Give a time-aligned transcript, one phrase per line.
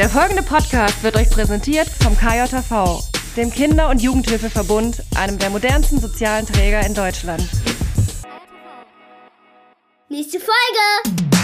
[0.00, 3.02] Der folgende Podcast wird euch präsentiert vom KJV,
[3.36, 7.46] dem Kinder- und Jugendhilfeverbund, einem der modernsten sozialen Träger in Deutschland.
[10.08, 11.39] Nächste Folge!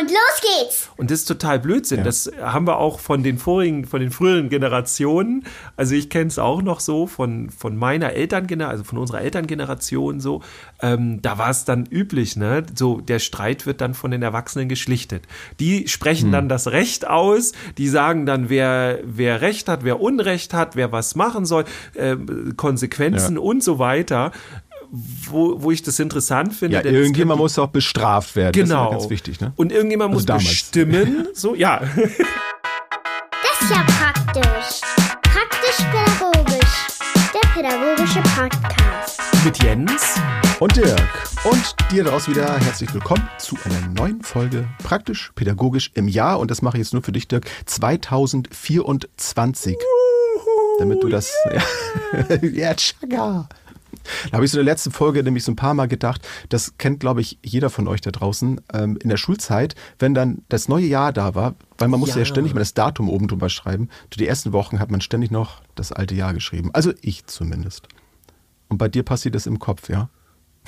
[0.00, 0.90] Und los geht's!
[0.96, 1.98] Und das ist total Blödsinn.
[1.98, 2.04] Ja.
[2.04, 5.44] Das haben wir auch von den vorigen, von den früheren Generationen.
[5.76, 10.20] Also ich kenne es auch noch so von, von meiner Elterngeneration, also von unserer Elterngeneration
[10.20, 10.42] so.
[10.82, 12.64] Ähm, da war es dann üblich, ne?
[12.74, 15.24] So, der Streit wird dann von den Erwachsenen geschlichtet.
[15.60, 16.32] Die sprechen hm.
[16.32, 20.92] dann das Recht aus, die sagen dann, wer, wer Recht hat, wer Unrecht hat, wer
[20.92, 22.16] was machen soll, äh,
[22.56, 23.40] Konsequenzen ja.
[23.42, 24.32] und so weiter
[24.94, 26.76] wo, wo ich das interessant finde.
[26.76, 28.52] Ja, irgendjemand muss auch bestraft werden.
[28.52, 28.84] Genau.
[28.84, 29.52] Das ist ganz wichtig, ne?
[29.56, 30.48] Und irgendjemand also muss damals.
[30.48, 31.26] bestimmen.
[31.34, 31.80] So, ja.
[31.80, 31.90] Das
[33.60, 34.80] ist ja praktisch.
[35.22, 36.86] Praktisch-pädagogisch.
[37.34, 39.20] Der pädagogische Podcast.
[39.44, 40.14] Mit Jens.
[40.60, 41.00] Und Dirk.
[41.44, 46.38] Und dir daraus wieder herzlich willkommen zu einer neuen Folge Praktisch-pädagogisch im Jahr.
[46.38, 47.50] Und das mache ich jetzt nur für dich, Dirk.
[47.66, 49.76] 2024.
[50.78, 51.32] Damit du das.
[51.52, 51.62] Ja,
[52.42, 53.48] ja Chaga.
[54.30, 56.76] Da habe ich so in der letzten Folge nämlich so ein paar Mal gedacht, das
[56.78, 60.68] kennt, glaube ich, jeder von euch da draußen, ähm, in der Schulzeit, wenn dann das
[60.68, 63.48] neue Jahr da war, weil man musste ja, ja ständig mal das Datum oben drüber
[63.48, 63.88] schreiben.
[64.14, 66.70] Die ersten Wochen hat man ständig noch das alte Jahr geschrieben.
[66.72, 67.88] Also ich zumindest.
[68.68, 70.08] Und bei dir passiert das im Kopf, ja?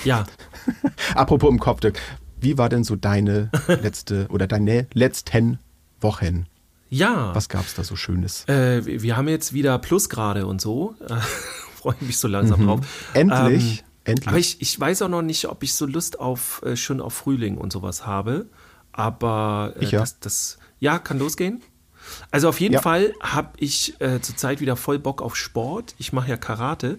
[0.04, 0.26] Ja.
[1.14, 1.98] Apropos im Kopf, Dirk,
[2.40, 5.58] wie war denn so deine letzte oder deine letzten
[6.00, 6.46] Wochen?
[6.88, 7.34] Ja.
[7.34, 8.46] Was gab es da so Schönes?
[8.48, 10.94] Äh, wir haben jetzt wieder Plusgrade und so
[11.86, 12.66] freue mich so langsam mhm.
[12.66, 12.80] drauf.
[13.14, 13.78] Endlich.
[13.78, 14.28] Ähm, Endlich.
[14.28, 17.14] Aber ich, ich weiß auch noch nicht, ob ich so Lust auf äh, schon auf
[17.14, 18.46] Frühling und sowas habe.
[18.92, 20.00] Aber äh, ich ja.
[20.00, 21.62] Das, das, ja, kann losgehen.
[22.30, 22.82] Also auf jeden ja.
[22.82, 25.94] Fall habe ich äh, zurzeit wieder voll Bock auf Sport.
[25.98, 26.98] Ich mache ja Karate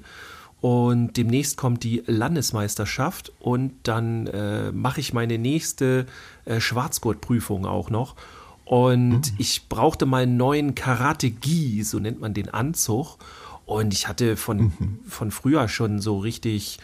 [0.60, 6.08] und demnächst kommt die Landesmeisterschaft und dann äh, mache ich meine nächste
[6.44, 8.16] äh, Schwarzgurtprüfung auch noch.
[8.66, 9.38] Und mhm.
[9.38, 13.18] ich brauchte mal einen neuen Karate-Gi, so nennt man den Anzug.
[13.68, 15.00] Und ich hatte von, mhm.
[15.08, 16.80] von früher schon so richtig,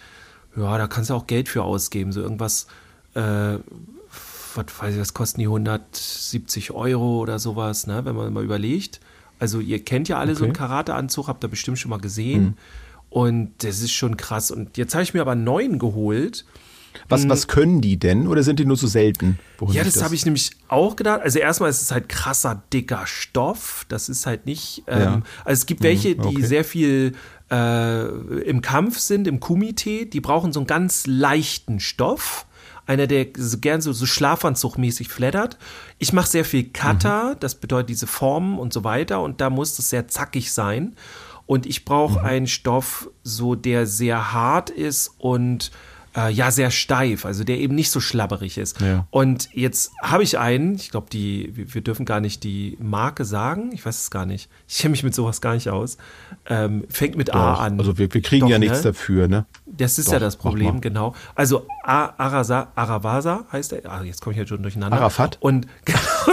[0.56, 2.12] ja, da kannst du auch Geld für ausgeben.
[2.12, 2.68] So irgendwas,
[3.16, 3.58] äh,
[4.54, 9.00] was weiß ich, was kosten die 170 Euro oder sowas, ne, wenn man mal überlegt.
[9.40, 10.40] Also ihr kennt ja alle okay.
[10.40, 12.44] so einen Karateanzug, habt ihr bestimmt schon mal gesehen.
[12.44, 12.54] Mhm.
[13.10, 14.52] Und das ist schon krass.
[14.52, 16.46] Und jetzt habe ich mir aber einen neuen geholt.
[17.10, 19.40] Was, was können die denn oder sind die nur so selten?
[19.58, 20.04] Wohin ja, das, das?
[20.04, 21.22] habe ich nämlich auch gedacht.
[21.22, 23.86] Also erstmal ist es halt krasser, dicker Stoff.
[23.90, 24.84] Das ist halt nicht.
[24.88, 25.22] Ähm, ja.
[25.46, 26.46] Also es gibt mhm, welche, die okay.
[26.46, 27.14] sehr viel
[27.52, 28.08] äh,
[28.42, 30.06] im Kampf sind, im Kumite.
[30.06, 32.46] Die brauchen so einen ganz leichten Stoff.
[32.86, 35.58] Einer, der so gern so, so schlafanzugmäßig flattert.
[36.00, 37.40] Ich mache sehr viel Kata, mhm.
[37.40, 39.22] das bedeutet diese Formen und so weiter.
[39.22, 40.96] Und da muss das sehr zackig sein.
[41.46, 42.26] Und ich brauche mhm.
[42.26, 45.72] einen Stoff, so der sehr hart ist und
[46.16, 48.80] äh, ja sehr steif, also der eben nicht so schlabberig ist.
[48.82, 49.08] Ja.
[49.10, 53.72] Und jetzt habe ich einen, ich glaube, die, wir dürfen gar nicht die Marke sagen,
[53.74, 54.50] ich weiß es gar nicht.
[54.68, 55.98] Ich kenne mich mit sowas gar nicht aus.
[56.48, 57.80] Ähm, fängt mit Doch, A an.
[57.80, 58.92] Also wir, wir kriegen Doch, ja nichts ne?
[58.92, 59.46] dafür, ne?
[59.66, 61.16] Das ist Doch, ja das Problem, genau.
[61.36, 63.92] Also A Arasa, Aravasa heißt er.
[63.92, 64.98] Ah, jetzt komme ich ja schon durcheinander.
[64.98, 65.38] Arafat.
[65.40, 65.68] Und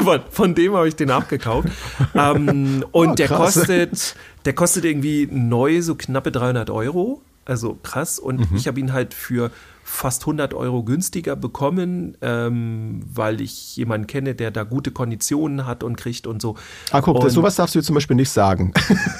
[0.02, 1.68] von, von dem habe ich den abgekauft.
[2.14, 4.14] ähm, und oh, der kostet,
[4.44, 7.22] der kostet irgendwie neu so knappe 300 Euro.
[7.44, 8.18] Also krass.
[8.18, 8.56] Und mhm.
[8.56, 9.50] ich habe ihn halt für
[9.90, 15.82] fast 100 Euro günstiger bekommen, ähm, weil ich jemanden kenne, der da gute Konditionen hat
[15.82, 16.56] und kriegt und so.
[16.92, 18.72] Ah, guck, und, sowas darfst du zum Beispiel nicht sagen.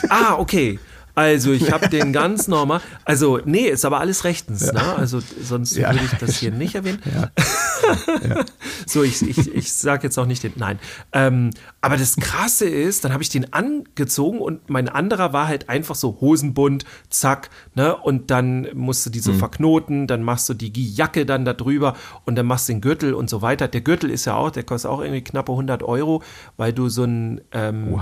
[0.08, 0.78] Ah, okay.
[1.14, 4.72] Also ich habe den ganz normal, also nee, ist aber alles rechtens, ja.
[4.72, 4.96] ne?
[4.96, 5.92] Also sonst ja.
[5.92, 7.00] würde ich das hier nicht erwähnen.
[7.14, 7.30] Ja.
[8.86, 10.78] so, ich, ich, ich sage jetzt auch nicht den, nein.
[11.12, 11.50] Ähm,
[11.80, 15.94] aber das Krasse ist, dann habe ich den angezogen und mein anderer war halt einfach
[15.94, 17.96] so Hosenbund, zack, ne?
[17.96, 19.38] Und dann musst du diese mhm.
[19.38, 23.14] verknoten, dann machst du die Jacke dann da drüber und dann machst du den Gürtel
[23.14, 23.68] und so weiter.
[23.68, 26.22] Der Gürtel ist ja auch, der kostet auch irgendwie knappe 100 Euro,
[26.56, 27.98] weil du so ein ähm,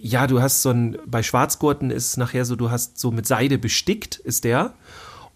[0.00, 3.26] ja, du hast so ein, bei Schwarzgurten ist es nachher so, du hast so mit
[3.26, 4.74] Seide bestickt, ist der.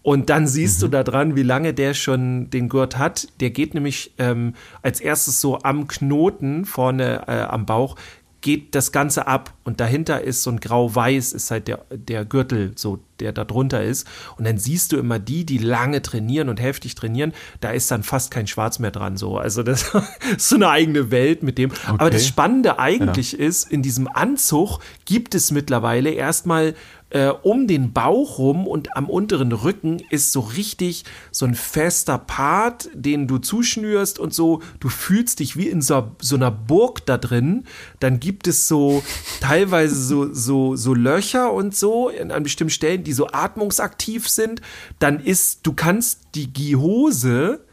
[0.01, 0.81] Und dann siehst mhm.
[0.81, 3.27] du da dran, wie lange der schon den Gurt hat.
[3.39, 7.95] Der geht nämlich ähm, als erstes so am Knoten vorne äh, am Bauch,
[8.43, 12.73] geht das Ganze ab und dahinter ist so ein grau-weiß, ist halt der, der Gürtel,
[12.75, 14.05] so der da drunter ist.
[14.37, 18.03] Und dann siehst du immer die, die lange trainieren und heftig trainieren, da ist dann
[18.03, 19.15] fast kein Schwarz mehr dran.
[19.15, 19.37] So.
[19.37, 19.93] Also das
[20.37, 21.71] ist so eine eigene Welt mit dem.
[21.71, 21.95] Okay.
[21.97, 23.39] Aber das Spannende eigentlich ja.
[23.39, 26.75] ist, in diesem Anzug gibt es mittlerweile erstmal
[27.13, 32.17] äh, um den Bauch rum und am unteren Rücken ist so richtig so ein fester
[32.17, 34.61] Part, den du zuschnürst und so.
[34.79, 37.65] Du fühlst dich wie in so, so einer Burg da drin.
[37.99, 39.03] Dann gibt es so
[39.41, 44.61] teilweise so, so, so Löcher und so an bestimmten Stellen, die so atmungsaktiv sind.
[44.97, 47.63] Dann ist, du kannst die Gihose,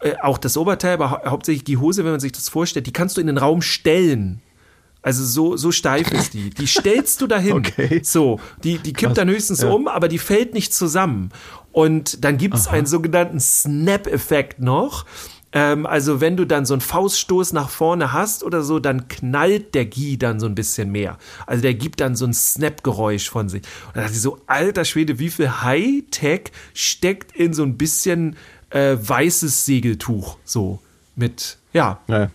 [0.00, 2.92] äh, auch das Oberteil, aber hau hauptsächlich die Hose, wenn man sich das vorstellt, die
[2.92, 4.40] kannst du in den Raum stellen.
[5.06, 6.50] Also so, so steif ist die.
[6.50, 7.52] Die stellst du dahin.
[7.56, 8.00] Okay.
[8.02, 9.70] So, die, die kippt dann höchstens ja.
[9.70, 11.30] um, aber die fällt nicht zusammen.
[11.70, 15.06] Und dann gibt es einen sogenannten Snap-Effekt noch.
[15.52, 19.76] Ähm, also wenn du dann so einen Fauststoß nach vorne hast oder so, dann knallt
[19.76, 21.18] der Guy dann so ein bisschen mehr.
[21.46, 23.62] Also der gibt dann so ein Snap-Geräusch von sich.
[23.62, 28.34] Und dann dachte ich so, alter Schwede, wie viel Hightech steckt in so ein bisschen
[28.70, 30.80] äh, weißes Segeltuch so
[31.14, 32.00] mit, ja.
[32.08, 32.28] ja.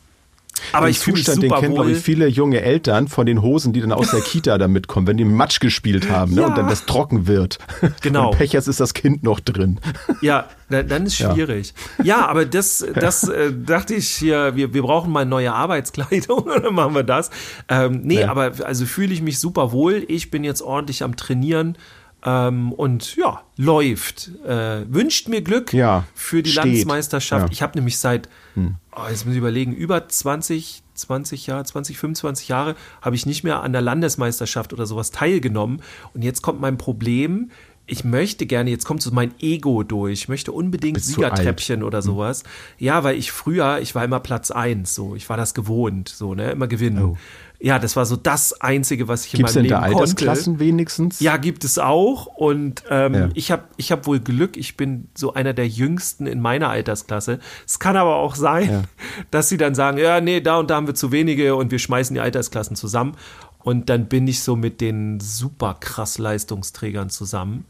[0.72, 3.74] Aber ich fühle mich super den kennen, glaube ich, viele junge Eltern von den Hosen,
[3.74, 6.48] die dann aus der Kita da mitkommen, wenn die Matsch gespielt haben ne, ja.
[6.48, 7.60] und dann das trocken wird.
[8.02, 8.32] Genau.
[8.32, 9.80] Und Pechers ist das Kind noch drin.
[10.22, 11.74] Ja, dann ist schwierig.
[12.00, 16.46] Ja, ja aber das, das äh, dachte ich hier, wir, wir brauchen mal neue Arbeitskleidung
[16.64, 17.30] dann machen wir das.
[17.68, 18.30] Ähm, nee, ja.
[18.30, 20.06] aber also fühle ich mich super wohl.
[20.08, 21.78] Ich bin jetzt ordentlich am Trainieren.
[22.24, 24.32] Ähm, und ja, läuft.
[24.46, 26.66] Äh, wünscht mir Glück ja, für die steht.
[26.66, 27.48] Landesmeisterschaft.
[27.48, 27.52] Ja.
[27.52, 28.76] Ich habe nämlich seit, hm.
[28.96, 33.44] oh, jetzt muss ich überlegen, über 20, 20 Jahre, 20, 25 Jahre habe ich nicht
[33.44, 35.82] mehr an der Landesmeisterschaft oder sowas teilgenommen.
[36.14, 37.50] Und jetzt kommt mein Problem.
[37.88, 41.98] Ich möchte gerne, jetzt kommt so mein Ego durch, ich möchte unbedingt Bist Siegertreppchen oder
[41.98, 42.06] hm.
[42.06, 42.44] sowas.
[42.78, 46.36] Ja, weil ich früher, ich war immer Platz eins, so, ich war das gewohnt, so,
[46.36, 47.04] ne, immer gewinnen.
[47.04, 47.18] Oh.
[47.64, 50.54] Ja, das war so das Einzige, was ich Gibt's in meinem denn Leben da Altersklassen
[50.54, 50.66] konnte.
[50.66, 51.20] wenigstens?
[51.20, 52.26] Ja, gibt es auch.
[52.26, 53.30] Und ähm, Ja.
[53.36, 57.38] ich habe ich hab wohl Glück, ich bin so einer der Jüngsten in meiner Altersklasse.
[57.68, 58.82] Es kann aber auch sein, Ja.
[59.32, 61.78] dass sie dann sagen, ja, nee, da und da haben wir zu wenige und wir
[61.78, 63.16] schmeißen die Altersklassen zusammen.
[63.60, 67.66] Und dann bin ich so mit den super krass Leistungsträgern zusammen.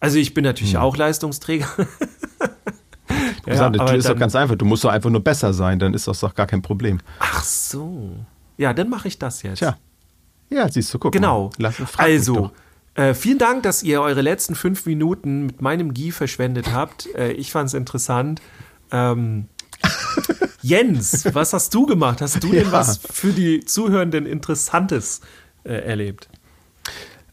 [0.00, 0.80] Also ich bin natürlich Hm.
[0.80, 1.68] auch Leistungsträger.
[3.46, 4.56] Du sagst, das ist doch ganz einfach.
[4.56, 6.98] Du musst doch einfach nur besser sein, dann ist das doch gar kein Problem.
[7.20, 8.10] Ach so.
[8.56, 9.58] Ja, dann mache ich das jetzt.
[9.58, 9.76] Tja.
[10.50, 11.44] Ja, siehst du, guck Genau.
[11.58, 11.74] mal.
[11.76, 12.50] Lass, also,
[12.94, 17.06] äh, vielen Dank, dass ihr eure letzten fünf Minuten mit meinem Guy verschwendet habt.
[17.16, 18.40] Äh, ich fand es interessant.
[18.92, 19.48] Ähm,
[20.62, 22.20] Jens, was hast du gemacht?
[22.20, 22.72] Hast du denn Ja.
[22.72, 25.20] was für die Zuhörenden Interessantes
[25.64, 26.28] äh, erlebt?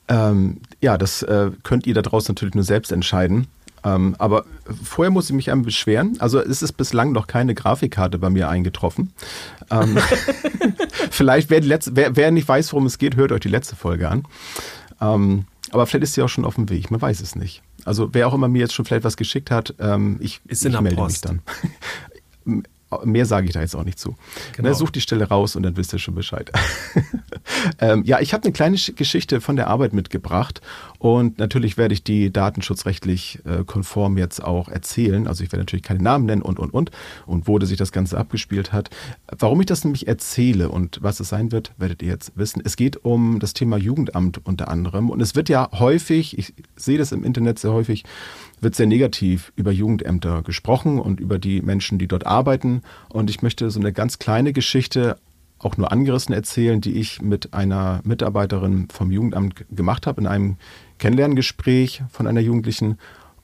[0.08, 3.48] Ähm, ja, das äh, könnt ihr da draußen natürlich nur selbst entscheiden.
[3.84, 4.46] Ähm, aber
[4.84, 6.16] vorher muss ich mich einmal beschweren.
[6.20, 9.12] Also es ist bislang noch keine Grafikkarte bei mir eingetroffen.
[9.70, 9.98] Ähm,
[11.12, 14.10] vielleicht, wer, letzte, wer, wer nicht weiß, worum es geht, hört euch die letzte Folge
[14.10, 14.24] an.
[15.02, 17.62] Ähm, aber vielleicht ist sie auch schon auf dem Weg, man weiß es nicht.
[17.86, 20.96] Also wer auch immer mir jetzt schon vielleicht was geschickt hat, ähm, ich, ich melde
[20.96, 21.30] Post.
[21.30, 21.42] mich
[22.46, 22.64] dann.
[23.06, 24.16] Mehr sage ich da jetzt auch nicht zu.
[24.56, 24.70] Genau.
[24.70, 26.52] Ne, sucht die Stelle raus und dann wisst ihr schon Bescheid.
[27.80, 30.62] ähm, ja, ich habe eine kleine Sch- Geschichte von der Arbeit mitgebracht
[31.04, 35.28] und natürlich werde ich die datenschutzrechtlich äh, konform jetzt auch erzählen.
[35.28, 36.92] Also ich werde natürlich keine Namen nennen und, und, und
[37.26, 38.90] und wo sich das Ganze abgespielt hat.
[39.28, 42.62] Warum ich das nämlich erzähle und was es sein wird, werdet ihr jetzt wissen.
[42.64, 46.98] Es geht um das Thema Jugendamt unter anderem und es wird ja häufig, ich sehe
[46.98, 48.06] das im Internet sehr häufig,
[48.62, 52.82] wird sehr negativ über Jugendämter gesprochen und über die Menschen, die dort arbeiten.
[53.10, 55.18] Und ich möchte so eine ganz kleine Geschichte
[55.60, 60.58] auch nur angerissen erzählen, die ich mit einer Mitarbeiterin vom Jugendamt gemacht habe in einem
[61.04, 62.98] Kennenlerngespräch von einer Jugendlichen.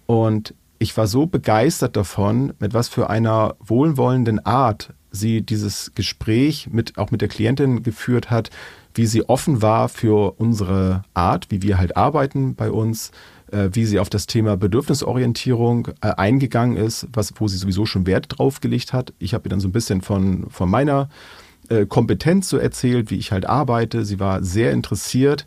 [0.06, 6.69] Und ich war so begeistert davon, mit was für einer wohlwollenden Art sie dieses Gespräch
[6.71, 8.50] mit, auch mit der Klientin geführt hat,
[8.94, 13.11] wie sie offen war für unsere Art, wie wir halt arbeiten bei uns,
[13.51, 18.07] äh, wie sie auf das Thema Bedürfnisorientierung äh, eingegangen ist, was, wo sie sowieso schon
[18.07, 19.12] Wert drauf gelegt hat.
[19.19, 21.10] Ich habe ihr dann so ein bisschen von, von meiner
[21.67, 24.05] äh, Kompetenz so erzählt, wie ich halt arbeite.
[24.05, 25.45] Sie war sehr interessiert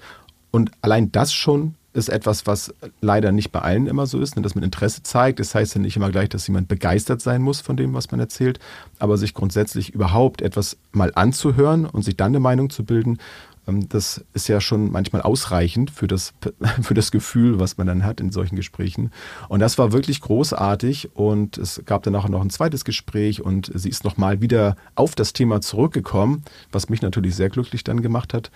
[0.50, 4.42] und allein das schon ist etwas, was leider nicht bei allen immer so ist, ne,
[4.42, 5.40] dass man Interesse zeigt.
[5.40, 8.20] Das heißt ja nicht immer gleich, dass jemand begeistert sein muss von dem, was man
[8.20, 8.58] erzählt,
[8.98, 13.18] aber sich grundsätzlich überhaupt etwas mal anzuhören und sich dann eine Meinung zu bilden,
[13.66, 16.34] ähm, das ist ja schon manchmal ausreichend für das,
[16.82, 19.10] für das Gefühl, was man dann hat in solchen Gesprächen.
[19.48, 23.88] Und das war wirklich großartig und es gab danach noch ein zweites Gespräch und sie
[23.88, 28.50] ist nochmal wieder auf das Thema zurückgekommen, was mich natürlich sehr glücklich dann gemacht hat.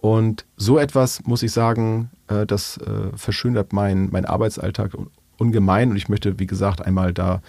[0.00, 4.96] Und so etwas, muss ich sagen, äh, das äh, verschönert meinen mein Arbeitsalltag
[5.36, 5.90] ungemein.
[5.90, 7.42] Und ich möchte, wie gesagt, einmal da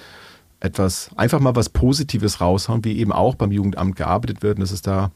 [0.59, 4.57] etwas, einfach mal was Positives raushauen, wie eben auch beim Jugendamt gearbeitet wird.
[4.57, 5.11] Und dass es da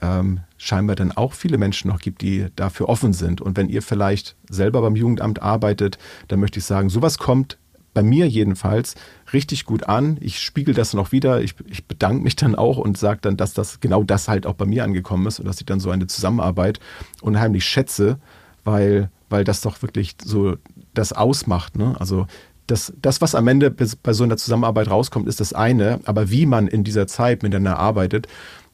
[0.00, 3.40] ähm, scheinbar dann auch viele Menschen noch gibt, die dafür offen sind.
[3.40, 7.58] Und wenn ihr vielleicht selber beim Jugendamt arbeitet, dann möchte ich sagen, sowas kommt
[7.96, 8.94] bei mir jedenfalls
[9.32, 10.18] richtig gut an.
[10.20, 11.40] Ich spiegel das noch wieder.
[11.40, 14.52] Ich, ich bedanke mich dann auch und sage dann, dass das genau das halt auch
[14.52, 16.78] bei mir angekommen ist und dass ich dann so eine Zusammenarbeit
[17.22, 18.18] unheimlich schätze,
[18.64, 20.56] weil, weil das doch wirklich so
[20.92, 21.78] das ausmacht.
[21.78, 21.96] Ne?
[21.98, 22.26] Also
[22.66, 26.00] das, das, was am Ende bei so einer Zusammenarbeit rauskommt, ist das eine.
[26.04, 28.28] Aber wie man in dieser Zeit miteinander arbeitet,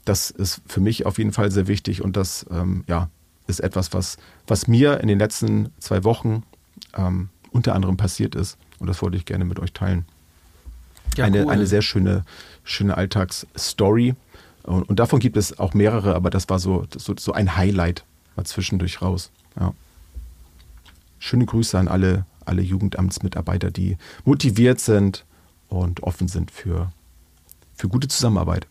[0.05, 3.09] das ist für mich auf jeden Fall sehr wichtig und das ähm, ja,
[3.47, 4.17] ist etwas, was,
[4.49, 6.43] was mir in den letzten zwei Wochen
[6.97, 8.59] ähm, unter anderem passiert ist.
[8.83, 10.07] Und das wollte ich gerne mit euch teilen.
[11.17, 11.53] Ja, eine, cool.
[11.53, 12.25] eine sehr schöne,
[12.65, 14.17] schöne Alltagsstory.
[14.65, 18.05] Und, und, davon gibt es auch mehrere, aber das war so, so, so ein Highlight
[18.35, 19.31] mal zwischendurch raus.
[19.57, 19.73] Ja.
[21.21, 25.25] Schöne Grüße an alle, alle Jugendamtsmitarbeiter, die motiviert sind
[25.69, 26.91] und offen sind für,
[27.77, 28.67] für gute Zusammenarbeit.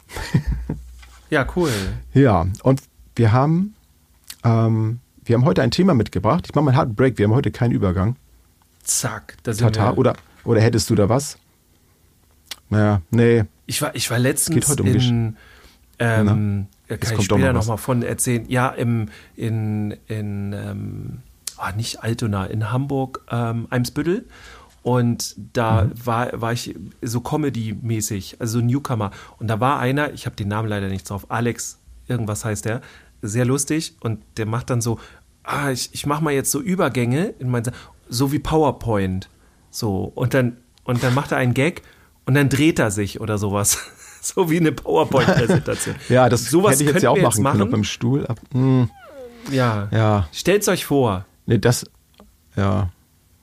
[1.30, 1.72] Ja, cool.
[2.14, 2.82] Ja, und
[3.16, 3.76] wir haben,
[4.44, 6.48] ähm, wir haben heute ein Thema mitgebracht.
[6.50, 8.18] Ich mache mal einen harten Break, wir haben heute keinen Übergang.
[8.84, 9.98] Zack, da sind Tata, wir.
[9.98, 11.38] Oder, oder hättest du da was?
[12.70, 13.44] Naja, nee.
[13.66, 15.38] Ich war, ich war letztens Geht heute um in,
[16.00, 18.46] ähm, ja, kann ich später nochmal von erzählen.
[18.50, 21.20] Ja, im, in, in ähm,
[21.58, 24.26] oh, nicht Altona, in Hamburg, ähm, Eimsbüttel.
[24.84, 26.06] Und da mhm.
[26.06, 29.12] war, war ich so Comedy-mäßig, also so Newcomer.
[29.38, 32.82] Und da war einer, ich habe den Namen leider nicht drauf, Alex, irgendwas heißt der,
[33.22, 33.96] sehr lustig.
[34.00, 35.00] Und der macht dann so,
[35.44, 37.64] ah, ich, ich mache mal jetzt so Übergänge in mein,
[38.12, 39.30] so wie PowerPoint.
[39.72, 40.12] So.
[40.14, 41.82] Und dann, und dann macht er einen Gag
[42.26, 43.80] und dann dreht er sich oder sowas.
[44.22, 45.96] so wie eine PowerPoint-Präsentation.
[46.10, 48.28] ja, das sowas hätte ich jetzt ja auch machen, machen können, beim Stuhl.
[48.52, 48.90] Hm.
[49.50, 49.88] Ja.
[49.92, 50.28] ja.
[50.32, 51.26] Stellt's euch vor.
[51.48, 51.86] Nee, das,
[52.56, 52.92] ja.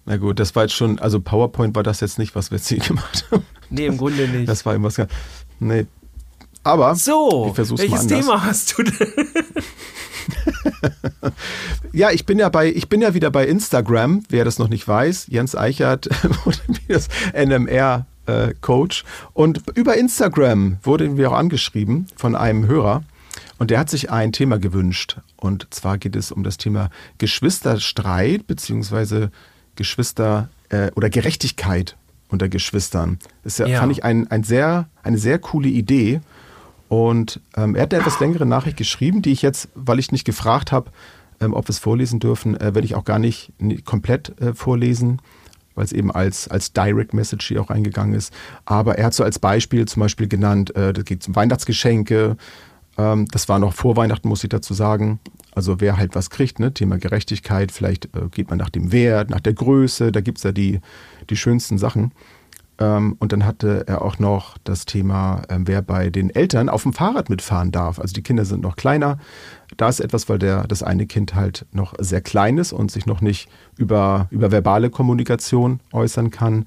[0.04, 2.68] Na gut, das war jetzt schon, also PowerPoint war das jetzt nicht, was wir jetzt
[2.68, 3.44] hier gemacht haben.
[3.70, 4.48] Nee, im Grunde nicht.
[4.48, 4.96] Das war irgendwas
[5.58, 5.86] nee.
[6.62, 9.28] Aber, so, welches Thema hast du denn?
[11.92, 14.86] ja, ich bin ja bei, ich bin ja wieder bei Instagram, wer das noch nicht
[14.86, 15.26] weiß.
[15.28, 16.08] Jens Eichert
[16.44, 19.04] wurde das NMR äh, Coach.
[19.32, 23.02] Und über Instagram wurden wir auch angeschrieben von einem Hörer.
[23.58, 25.18] Und der hat sich ein Thema gewünscht.
[25.36, 29.30] Und zwar geht es um das Thema Geschwisterstreit beziehungsweise
[29.74, 31.96] Geschwister äh, oder Gerechtigkeit
[32.28, 33.18] unter Geschwistern.
[33.42, 33.80] Das ja, ja.
[33.80, 36.20] fand ich ein, ein sehr, eine sehr coole Idee.
[36.88, 40.24] Und ähm, er hat eine etwas längere Nachricht geschrieben, die ich jetzt, weil ich nicht
[40.24, 40.90] gefragt habe,
[41.40, 43.52] ähm, ob wir es vorlesen dürfen, äh, werde ich auch gar nicht,
[43.84, 45.20] komplett äh, vorlesen,
[45.74, 48.32] weil es eben als, als Direct Message hier auch eingegangen ist.
[48.64, 52.36] Aber er hat so als Beispiel zum Beispiel genannt, äh, da geht um Weihnachtsgeschenke.
[52.96, 55.20] Ähm, das war noch vor Weihnachten, muss ich dazu sagen.
[55.54, 56.72] Also wer halt was kriegt, ne?
[56.72, 60.44] Thema Gerechtigkeit, vielleicht äh, geht man nach dem Wert, nach der Größe, da gibt es
[60.44, 60.80] ja die,
[61.30, 62.12] die schönsten Sachen.
[62.78, 66.84] Ähm, und dann hatte er auch noch das Thema, äh, wer bei den Eltern auf
[66.84, 67.98] dem Fahrrad mitfahren darf.
[67.98, 69.18] Also die Kinder sind noch kleiner.
[69.76, 73.06] Da ist etwas, weil der, das eine Kind halt noch sehr klein ist und sich
[73.06, 76.66] noch nicht über, über verbale Kommunikation äußern kann.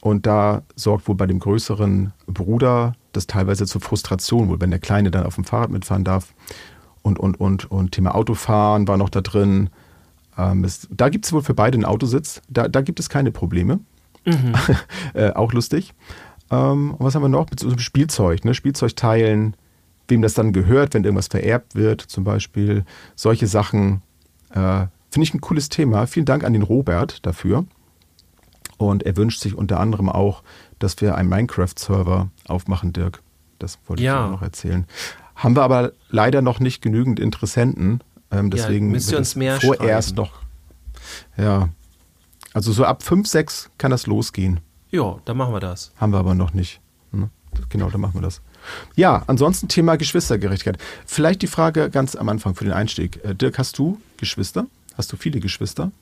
[0.00, 4.78] Und da sorgt wohl bei dem größeren Bruder das teilweise zur Frustration, wohl wenn der
[4.78, 6.34] Kleine dann auf dem Fahrrad mitfahren darf
[7.02, 9.70] und, und, und, und Thema Autofahren war noch da drin.
[10.36, 12.42] Ähm, da gibt es wohl für beide einen Autositz.
[12.48, 13.80] Da, da gibt es keine Probleme.
[14.24, 14.54] Mhm.
[15.14, 15.94] äh, auch lustig.
[16.50, 17.50] Ähm, was haben wir noch?
[17.50, 18.54] Mit so Spielzeug, ne?
[18.54, 19.54] Spielzeug teilen,
[20.08, 22.84] wem das dann gehört, wenn irgendwas vererbt wird, zum Beispiel.
[23.14, 24.02] Solche Sachen.
[24.50, 26.06] Äh, Finde ich ein cooles Thema.
[26.06, 27.64] Vielen Dank an den Robert dafür.
[28.76, 30.42] Und er wünscht sich unter anderem auch,
[30.78, 33.22] dass wir einen Minecraft-Server aufmachen, Dirk.
[33.58, 34.20] Das wollte ja.
[34.20, 34.86] ich auch noch erzählen.
[35.34, 38.02] Haben wir aber leider noch nicht genügend Interessenten.
[38.30, 40.22] Ähm, deswegen ja, müsst ihr uns mehr vorerst schreiben.
[40.22, 40.42] noch.
[41.36, 41.68] Ja.
[42.58, 44.58] Also so ab 5, 6 kann das losgehen.
[44.90, 45.92] Ja, dann machen wir das.
[45.96, 46.80] Haben wir aber noch nicht.
[47.12, 47.30] Hm?
[47.68, 48.40] Genau, dann machen wir das.
[48.96, 50.76] Ja, ansonsten Thema Geschwistergerechtigkeit.
[51.06, 53.24] Vielleicht die Frage ganz am Anfang für den Einstieg.
[53.24, 54.66] Äh, Dirk, hast du Geschwister?
[54.96, 55.92] Hast du viele Geschwister?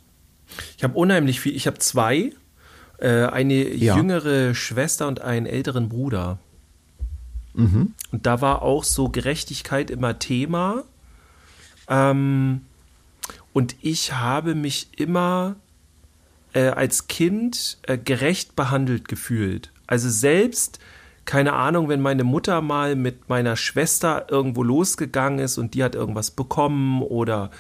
[0.78, 1.54] Ich habe unheimlich viel.
[1.54, 2.32] Ich habe zwei.
[2.96, 3.94] Äh, eine ja.
[3.94, 6.38] jüngere Schwester und einen älteren Bruder.
[7.52, 7.92] Mhm.
[8.12, 10.84] Und da war auch so Gerechtigkeit immer Thema.
[11.86, 12.62] Ähm,
[13.52, 15.56] und ich habe mich immer
[16.56, 19.72] äh, als Kind äh, gerecht behandelt gefühlt.
[19.86, 20.78] Also selbst,
[21.26, 25.94] keine Ahnung, wenn meine Mutter mal mit meiner Schwester irgendwo losgegangen ist und die hat
[25.94, 27.50] irgendwas bekommen oder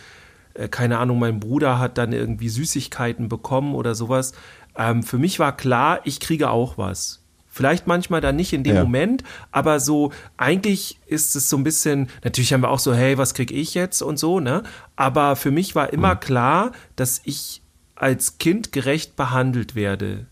[0.54, 4.32] äh, keine Ahnung, mein Bruder hat dann irgendwie Süßigkeiten bekommen oder sowas.
[4.78, 7.22] Ähm, für mich war klar, ich kriege auch was.
[7.48, 8.82] Vielleicht manchmal dann nicht in dem ja.
[8.82, 13.18] Moment, aber so eigentlich ist es so ein bisschen, natürlich haben wir auch so, hey,
[13.18, 14.62] was krieg ich jetzt und so, ne?
[14.94, 16.20] Aber für mich war immer mhm.
[16.20, 17.62] klar, dass ich
[17.96, 20.26] als Kind gerecht behandelt werde.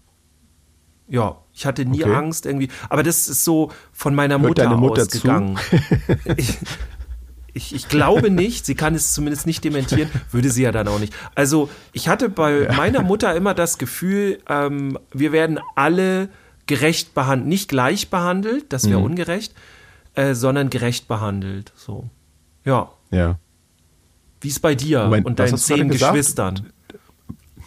[1.09, 2.14] Ja, ich hatte nie okay.
[2.14, 5.59] Angst irgendwie, aber das ist so von meiner Hört Mutter, Mutter ausgegangen.
[6.37, 6.56] ich,
[7.52, 10.99] ich, ich, glaube nicht, sie kann es zumindest nicht dementieren, würde sie ja dann auch
[10.99, 11.12] nicht.
[11.35, 12.73] Also ich hatte bei ja.
[12.73, 16.30] meiner Mutter immer das Gefühl, ähm, wir werden alle
[16.66, 19.04] gerecht behandelt, nicht gleich behandelt, das wäre mhm.
[19.04, 19.54] ungerecht,
[20.14, 21.73] äh, sondern gerecht behandelt.
[21.76, 22.09] So.
[22.64, 22.90] Ja.
[23.11, 23.38] Ja.
[24.40, 26.73] Wie ist bei dir Moment, und deinen zehn Geschwistern?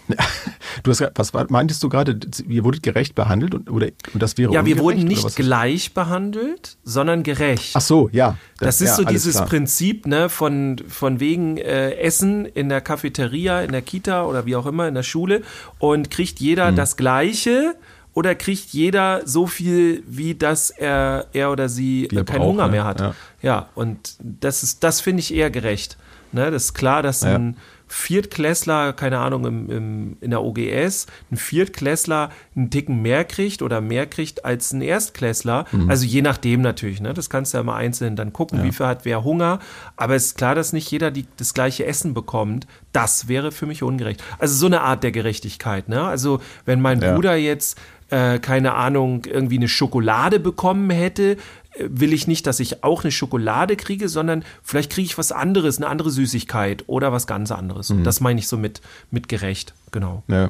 [0.83, 2.19] Du hast, was meintest du gerade?
[2.47, 6.77] Ihr wurdet gerecht behandelt und, oder, und das wäre Ja, wir wurden nicht gleich behandelt,
[6.83, 7.71] sondern gerecht.
[7.73, 8.37] Ach so, ja.
[8.59, 9.47] Das, das ist ja, so dieses klar.
[9.47, 14.55] Prinzip ne, von, von wegen äh, Essen in der Cafeteria, in der Kita oder wie
[14.55, 15.41] auch immer, in der Schule
[15.79, 16.75] und kriegt jeder mhm.
[16.75, 17.75] das Gleiche
[18.13, 22.83] oder kriegt jeder so viel, wie dass er, er oder sie keinen braucht, Hunger mehr
[22.83, 22.99] hat?
[22.99, 23.13] Ja.
[23.41, 25.97] ja, und das ist, das finde ich eher gerecht.
[26.31, 27.35] Ne, das ist klar, dass ja.
[27.35, 33.61] ein Viertklässler, keine Ahnung, im, im, in der OGS, ein Viertklässler einen Ticken mehr kriegt
[33.61, 35.65] oder mehr kriegt als ein Erstklässler.
[35.71, 35.89] Mhm.
[35.89, 37.13] Also je nachdem natürlich, ne?
[37.13, 38.65] Das kannst du ja mal einzeln dann gucken, ja.
[38.65, 39.59] wie viel hat wer Hunger.
[39.95, 42.67] Aber es ist klar, dass nicht jeder die, das gleiche Essen bekommt.
[42.91, 44.23] Das wäre für mich ungerecht.
[44.39, 46.03] Also so eine Art der Gerechtigkeit, ne?
[46.03, 47.13] Also wenn mein ja.
[47.13, 47.79] Bruder jetzt
[48.09, 51.37] äh, keine Ahnung, irgendwie eine Schokolade bekommen hätte,
[51.79, 55.77] will ich nicht, dass ich auch eine Schokolade kriege, sondern vielleicht kriege ich was anderes,
[55.77, 57.89] eine andere Süßigkeit oder was ganz anderes.
[57.89, 58.03] Mhm.
[58.03, 58.81] Das meine ich so mit,
[59.11, 60.23] mit gerecht, genau.
[60.27, 60.49] Ja.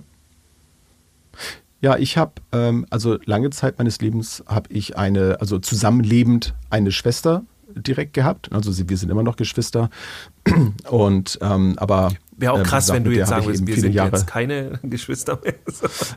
[1.79, 6.91] Ja, ich habe, ähm, also lange Zeit meines Lebens habe ich eine, also zusammenlebend eine
[6.91, 7.43] Schwester
[7.75, 8.51] direkt gehabt.
[8.51, 9.89] Also wir sind immer noch Geschwister.
[10.89, 13.93] Und ähm, aber Wäre auch ähm, krass, ähm, wenn du jetzt sagen würdest, wir sind
[13.93, 14.11] Jahre.
[14.11, 15.55] jetzt keine Geschwister mehr.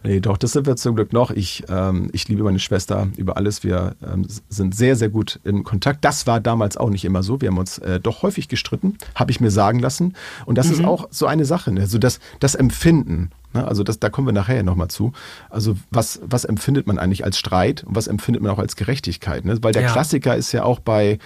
[0.05, 1.31] nee, doch, das sind wir zum Glück noch.
[1.31, 3.65] Ich, ähm, ich liebe meine Schwester über alles.
[3.65, 6.05] Wir ähm, sind sehr, sehr gut in Kontakt.
[6.05, 7.41] Das war damals auch nicht immer so.
[7.41, 10.15] Wir haben uns äh, doch häufig gestritten, habe ich mir sagen lassen.
[10.45, 10.73] Und das mhm.
[10.75, 11.73] ist auch so eine Sache.
[11.73, 11.81] Ne?
[11.81, 13.31] Also das, das Empfinden.
[13.55, 13.67] Ne?
[13.67, 15.13] Also das, da kommen wir nachher nochmal zu.
[15.49, 19.47] Also was, was empfindet man eigentlich als Streit und was empfindet man auch als Gerechtigkeit?
[19.47, 19.57] Ne?
[19.63, 19.93] Weil der ja.
[19.93, 21.19] Klassiker ist ja auch bei,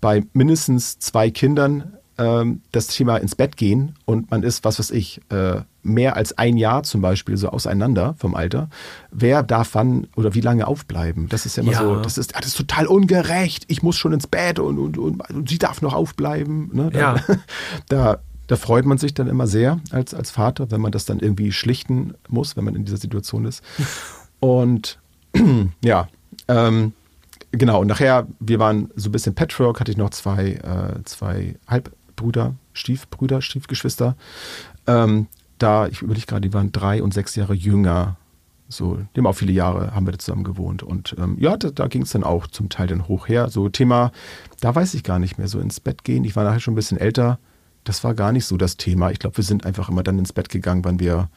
[0.00, 4.90] bei mindestens zwei Kindern ähm, das Thema ins Bett gehen und man ist, was weiß
[4.90, 8.68] ich, äh, mehr als ein Jahr zum Beispiel so auseinander vom Alter,
[9.10, 11.28] wer darf wann oder wie lange aufbleiben?
[11.30, 11.78] Das ist ja immer ja.
[11.78, 13.64] so, das ist, das ist total ungerecht.
[13.68, 16.70] Ich muss schon ins Bett und, und, und, und sie darf noch aufbleiben.
[16.74, 16.90] Ne?
[16.92, 17.24] Da, ja.
[17.88, 21.20] da, da freut man sich dann immer sehr als, als Vater, wenn man das dann
[21.20, 23.62] irgendwie schlichten muss, wenn man in dieser Situation ist.
[24.40, 24.98] Und
[25.82, 26.08] ja,
[26.48, 26.92] ähm,
[27.52, 31.56] genau, und nachher, wir waren so ein bisschen Patchwork, hatte ich noch zwei, äh, zwei
[31.66, 34.14] Halb, Brüder, Stiefbrüder, Stiefgeschwister.
[34.86, 35.26] Ähm,
[35.58, 38.16] da, ich überlege gerade, die waren drei und sechs Jahre jünger.
[38.68, 40.82] So, haben auch viele Jahre, haben wir zusammen gewohnt.
[40.82, 43.48] Und ähm, ja, da, da ging es dann auch zum Teil dann hoch her.
[43.48, 44.12] So Thema,
[44.60, 46.24] da weiß ich gar nicht mehr, so ins Bett gehen.
[46.24, 47.38] Ich war nachher schon ein bisschen älter.
[47.84, 49.10] Das war gar nicht so das Thema.
[49.10, 51.30] Ich glaube, wir sind einfach immer dann ins Bett gegangen, wann wir,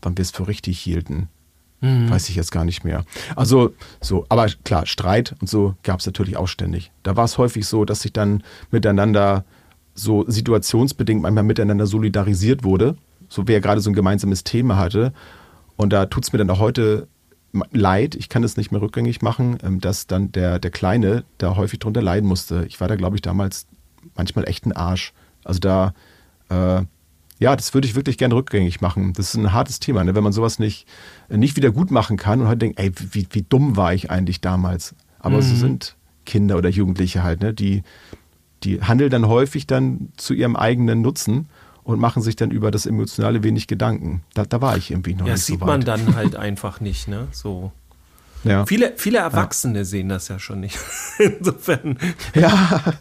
[0.00, 1.28] wann wir es für richtig hielten.
[1.80, 2.10] Mhm.
[2.10, 3.04] Weiß ich jetzt gar nicht mehr.
[3.36, 6.90] Also so, aber klar, Streit und so gab es natürlich auch ständig.
[7.02, 9.44] Da war es häufig so, dass sich dann miteinander
[10.00, 12.96] so situationsbedingt manchmal miteinander solidarisiert wurde,
[13.28, 15.12] so wer gerade so ein gemeinsames Thema hatte.
[15.76, 17.08] Und da tut es mir dann auch heute
[17.72, 21.56] leid, ich kann es nicht mehr rückgängig machen, ähm, dass dann der, der Kleine da
[21.56, 22.64] häufig drunter leiden musste.
[22.68, 23.66] Ich war da, glaube ich, damals
[24.14, 25.12] manchmal echt ein Arsch.
[25.44, 25.94] Also da,
[26.48, 26.82] äh,
[27.38, 29.14] ja, das würde ich wirklich gerne rückgängig machen.
[29.14, 30.14] Das ist ein hartes Thema, ne?
[30.14, 30.86] wenn man sowas nicht,
[31.28, 34.40] nicht wieder gut machen kann und halt denkt, ey, wie, wie dumm war ich eigentlich
[34.40, 34.94] damals.
[35.18, 35.42] Aber mhm.
[35.42, 37.54] so sind Kinder oder Jugendliche halt, ne?
[37.54, 37.82] die,
[38.62, 41.48] die handeln dann häufig dann zu ihrem eigenen Nutzen
[41.82, 44.22] und machen sich dann über das Emotionale wenig Gedanken.
[44.34, 45.60] Da, da war ich irgendwie noch ja, nicht so weit.
[45.60, 47.28] Ja, sieht man dann halt einfach nicht, ne?
[47.32, 47.72] So.
[48.44, 48.64] Ja.
[48.64, 49.84] Viele, viele Erwachsene ja.
[49.84, 50.78] sehen das ja schon nicht.
[51.18, 51.98] Insofern.
[52.34, 52.94] Ja.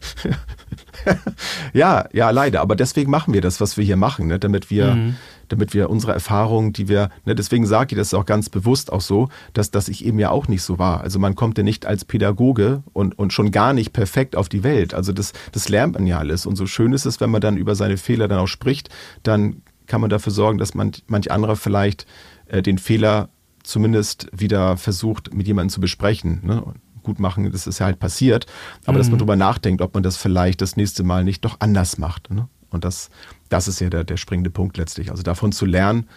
[1.73, 2.61] ja, ja, leider.
[2.61, 4.39] Aber deswegen machen wir das, was wir hier machen, ne?
[4.39, 5.15] damit wir, mhm.
[5.49, 9.01] Damit wir unsere Erfahrungen, die wir, ne, deswegen sage ich das auch ganz bewusst auch
[9.01, 11.01] so, dass, dass ich eben ja auch nicht so war.
[11.01, 14.63] Also man kommt ja nicht als Pädagoge und, und schon gar nicht perfekt auf die
[14.63, 14.93] Welt.
[14.93, 16.45] Also das, das lernt man ja alles.
[16.45, 18.89] Und so schön ist es, wenn man dann über seine Fehler dann auch spricht,
[19.23, 22.05] dann kann man dafür sorgen, dass man manch anderer vielleicht
[22.47, 23.29] äh, den Fehler
[23.63, 26.41] zumindest wieder versucht, mit jemandem zu besprechen.
[26.43, 26.63] Ne?
[27.01, 28.45] gut machen, das ist ja halt passiert,
[28.85, 28.97] aber mhm.
[28.97, 29.19] dass man mhm.
[29.19, 32.29] drüber nachdenkt, ob man das vielleicht das nächste Mal nicht doch anders macht.
[32.29, 32.47] Ne?
[32.69, 33.09] Und das,
[33.49, 35.11] das ist ja der, der springende Punkt letztlich.
[35.11, 36.07] Also davon zu lernen,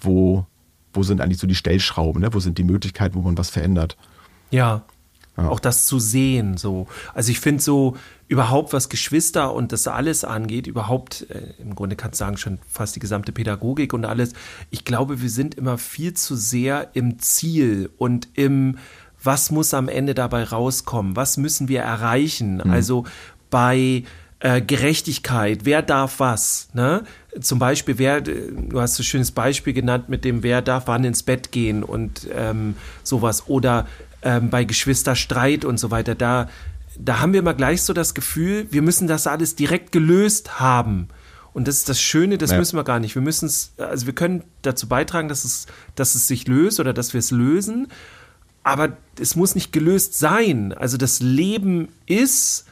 [0.00, 0.46] wo,
[0.92, 2.32] wo sind eigentlich so die Stellschrauben, ne?
[2.32, 3.96] wo sind die Möglichkeiten, wo man was verändert.
[4.50, 4.84] Ja,
[5.36, 5.48] ja.
[5.48, 6.86] Auch das zu sehen, so.
[7.12, 7.96] Also ich finde so
[8.28, 12.58] überhaupt, was Geschwister und das alles angeht, überhaupt, äh, im Grunde kannst du sagen, schon
[12.68, 14.32] fast die gesamte Pädagogik und alles.
[14.70, 18.78] Ich glaube, wir sind immer viel zu sehr im Ziel und im,
[19.22, 21.16] was muss am Ende dabei rauskommen?
[21.16, 22.62] Was müssen wir erreichen?
[22.64, 22.70] Mhm.
[22.70, 23.04] Also
[23.50, 24.04] bei
[24.40, 26.68] äh, Gerechtigkeit, wer darf was?
[26.72, 27.04] Ne?
[27.40, 31.22] Zum Beispiel, wer, du hast ein schönes Beispiel genannt mit dem, wer darf wann ins
[31.22, 33.48] Bett gehen und ähm, sowas.
[33.48, 33.86] Oder
[34.22, 36.14] ähm, bei Geschwisterstreit und so weiter.
[36.14, 36.48] Da,
[36.98, 41.08] da haben wir immer gleich so das Gefühl, wir müssen das alles direkt gelöst haben.
[41.52, 42.58] Und das ist das Schöne, das ja.
[42.58, 43.14] müssen wir gar nicht.
[43.14, 46.92] Wir müssen es, also wir können dazu beitragen, dass es, dass es sich löst oder
[46.92, 47.88] dass wir es lösen
[48.64, 50.72] aber es muss nicht gelöst sein.
[50.72, 52.64] Also das Leben ist,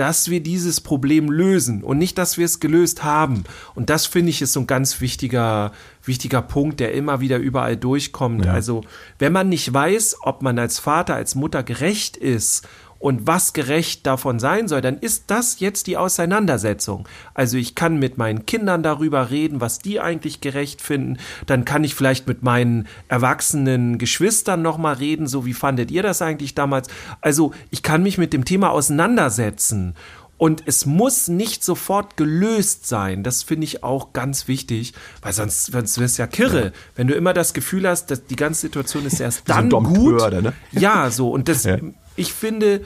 [0.00, 3.44] dass wir dieses Problem lösen und nicht, dass wir es gelöst haben.
[3.74, 7.76] Und das finde ich ist so ein ganz wichtiger, wichtiger Punkt, der immer wieder überall
[7.76, 8.46] durchkommt.
[8.46, 8.52] Ja.
[8.54, 8.80] Also
[9.18, 12.66] wenn man nicht weiß, ob man als Vater, als Mutter gerecht ist
[13.00, 17.08] und was gerecht davon sein soll, dann ist das jetzt die Auseinandersetzung.
[17.32, 21.16] Also ich kann mit meinen Kindern darüber reden, was die eigentlich gerecht finden.
[21.46, 26.20] Dann kann ich vielleicht mit meinen erwachsenen Geschwistern nochmal reden, so wie fandet ihr das
[26.20, 26.88] eigentlich damals?
[27.22, 29.94] Also ich kann mich mit dem Thema auseinandersetzen.
[30.36, 33.22] Und es muss nicht sofort gelöst sein.
[33.22, 36.72] Das finde ich auch ganz wichtig, weil sonst, sonst wirst du ja kirre.
[36.96, 40.18] Wenn du immer das Gefühl hast, dass die ganze Situation ist erst dann so gut.
[40.32, 40.54] Ne?
[40.72, 41.30] Ja, so.
[41.30, 41.76] Und das, ja.
[42.20, 42.82] Ich finde,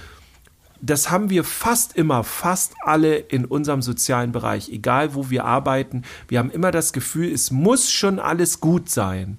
[0.80, 6.02] das haben wir fast immer, fast alle in unserem sozialen Bereich, egal wo wir arbeiten.
[6.28, 9.38] Wir haben immer das Gefühl, es muss schon alles gut sein.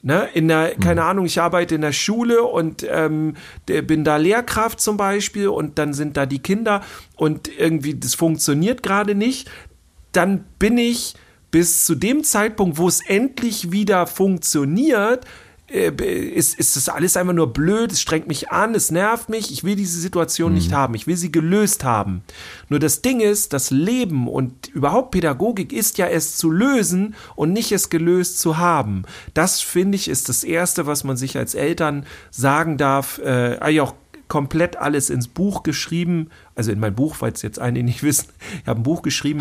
[0.00, 1.08] Ne, in der, keine mhm.
[1.08, 3.34] Ahnung, ich arbeite in der Schule und ähm,
[3.66, 6.82] bin da Lehrkraft zum Beispiel und dann sind da die Kinder
[7.16, 9.50] und irgendwie das funktioniert gerade nicht.
[10.12, 11.16] Dann bin ich
[11.50, 15.26] bis zu dem Zeitpunkt, wo es endlich wieder funktioniert,
[15.68, 19.64] ist, ist das alles einfach nur blöd, es strengt mich an, es nervt mich, ich
[19.64, 20.58] will diese Situation mhm.
[20.58, 22.22] nicht haben, ich will sie gelöst haben.
[22.68, 27.52] Nur das Ding ist, das Leben und überhaupt Pädagogik ist ja es zu lösen und
[27.52, 29.02] nicht es gelöst zu haben.
[29.34, 33.82] Das finde ich ist das Erste, was man sich als Eltern sagen darf, äh, eigentlich
[33.82, 33.94] auch
[34.28, 38.28] komplett alles ins Buch geschrieben, also in mein Buch, falls jetzt einige nicht wissen,
[38.62, 39.40] ich habe ein Buch geschrieben.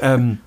[0.00, 0.38] ähm,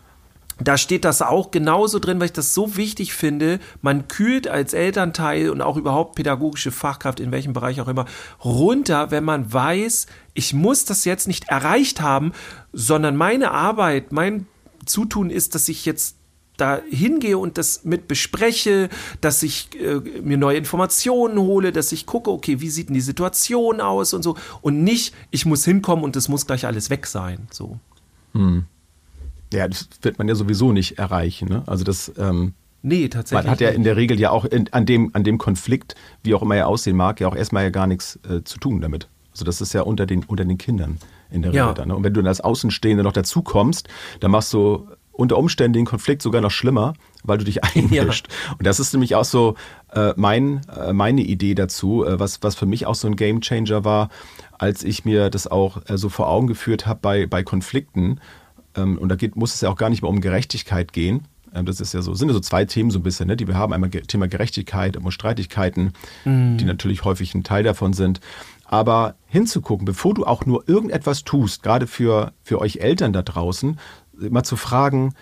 [0.59, 3.59] da steht das auch genauso drin, weil ich das so wichtig finde.
[3.81, 8.05] Man kühlt als Elternteil und auch überhaupt pädagogische Fachkraft, in welchem Bereich auch immer,
[8.43, 12.31] runter, wenn man weiß, ich muss das jetzt nicht erreicht haben,
[12.73, 14.47] sondern meine Arbeit, mein
[14.85, 16.15] Zutun ist, dass ich jetzt
[16.57, 18.89] da hingehe und das mit bespreche,
[19.21, 23.01] dass ich äh, mir neue Informationen hole, dass ich gucke, okay, wie sieht denn die
[23.01, 27.05] Situation aus und so und nicht, ich muss hinkommen und es muss gleich alles weg
[27.05, 27.79] sein, so.
[28.33, 28.65] Hm.
[29.53, 31.49] Ja, das wird man ja sowieso nicht erreichen.
[31.49, 31.63] Ne?
[31.65, 32.11] Also das.
[32.17, 33.45] Ähm, nee, tatsächlich.
[33.45, 36.33] Man hat ja in der Regel ja auch in, an, dem, an dem Konflikt, wie
[36.33, 39.07] auch immer er aussehen mag, ja auch erstmal ja gar nichts äh, zu tun damit.
[39.31, 40.97] Also das ist ja unter den, unter den Kindern
[41.29, 41.89] in der Regel dann.
[41.89, 41.95] Ne?
[41.95, 43.87] Und wenn du dann als Außenstehende noch dazu kommst,
[44.19, 48.27] dann machst du unter Umständen den Konflikt sogar noch schlimmer, weil du dich einmischst.
[48.29, 48.51] Ja.
[48.57, 49.55] Und das ist nämlich auch so
[49.91, 53.41] äh, mein, äh, meine Idee dazu, äh, was, was für mich auch so ein Game
[53.41, 54.09] Changer war,
[54.57, 58.19] als ich mir das auch äh, so vor Augen geführt habe bei, bei Konflikten
[58.83, 61.25] und da geht, muss es ja auch gar nicht mehr um Gerechtigkeit gehen.
[61.53, 63.47] Ähm, das ist ja so, sind ja so zwei Themen so ein bisschen, ne, die
[63.47, 63.73] wir haben.
[63.73, 65.93] Einmal Thema Gerechtigkeit, immer Streitigkeiten,
[66.25, 66.57] mhm.
[66.57, 68.19] die natürlich häufig ein Teil davon sind.
[68.65, 73.79] Aber hinzugucken, bevor du auch nur irgendetwas tust, gerade für, für euch Eltern da draußen,
[74.13, 75.13] mal zu fragen,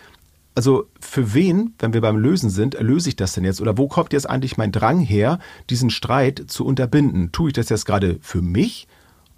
[0.55, 3.59] also für wen, wenn wir beim Lösen sind, löse ich das denn jetzt?
[3.61, 5.39] Oder wo kommt jetzt eigentlich mein Drang her,
[5.69, 7.31] diesen Streit zu unterbinden?
[7.33, 8.87] Tue ich das jetzt gerade für mich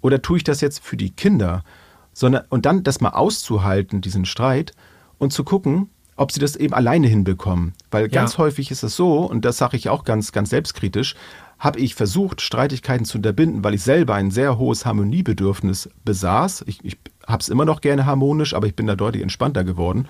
[0.00, 1.64] oder tue ich das jetzt für die Kinder?
[2.18, 4.72] Sondern und dann das mal auszuhalten, diesen Streit
[5.18, 7.74] und zu gucken, ob sie das eben alleine hinbekommen.
[7.92, 8.38] Weil ganz ja.
[8.38, 11.14] häufig ist es so, und das sage ich auch ganz, ganz selbstkritisch,
[11.60, 16.64] habe ich versucht, Streitigkeiten zu unterbinden, weil ich selber ein sehr hohes Harmoniebedürfnis besaß.
[16.66, 20.08] Ich, ich habe es immer noch gerne harmonisch, aber ich bin da deutlich entspannter geworden.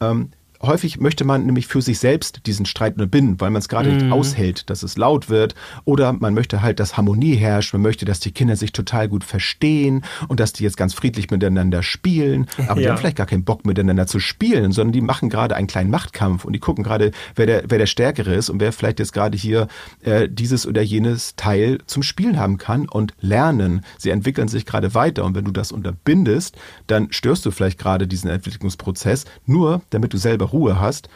[0.00, 3.90] Ähm, häufig möchte man nämlich für sich selbst diesen Streit unterbinden, weil man es gerade
[3.90, 3.96] mhm.
[3.96, 5.54] nicht aushält, dass es laut wird.
[5.84, 7.72] Oder man möchte halt, dass Harmonie herrscht.
[7.72, 11.30] Man möchte, dass die Kinder sich total gut verstehen und dass die jetzt ganz friedlich
[11.30, 12.46] miteinander spielen.
[12.68, 12.86] Aber ja.
[12.86, 15.90] die haben vielleicht gar keinen Bock miteinander zu spielen, sondern die machen gerade einen kleinen
[15.90, 19.12] Machtkampf und die gucken gerade, wer der, wer der Stärkere ist und wer vielleicht jetzt
[19.12, 19.68] gerade hier
[20.02, 23.82] äh, dieses oder jenes Teil zum Spielen haben kann und lernen.
[23.98, 28.06] Sie entwickeln sich gerade weiter und wenn du das unterbindest, dann störst du vielleicht gerade
[28.06, 31.08] diesen Entwicklungsprozess, nur damit du selber Ruhe hast.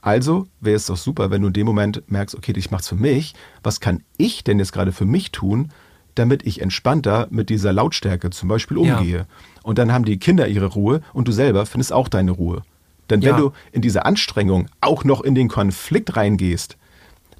[0.00, 2.88] Also wäre es doch super, wenn du in dem Moment merkst, okay, ich mache es
[2.88, 3.34] für mich.
[3.62, 5.70] Was kann ich denn jetzt gerade für mich tun,
[6.16, 9.18] damit ich entspannter mit dieser Lautstärke zum Beispiel umgehe?
[9.18, 9.26] Ja.
[9.62, 12.62] Und dann haben die Kinder ihre Ruhe und du selber findest auch deine Ruhe.
[13.10, 13.36] Denn wenn ja.
[13.36, 16.76] du in diese Anstrengung auch noch in den Konflikt reingehst,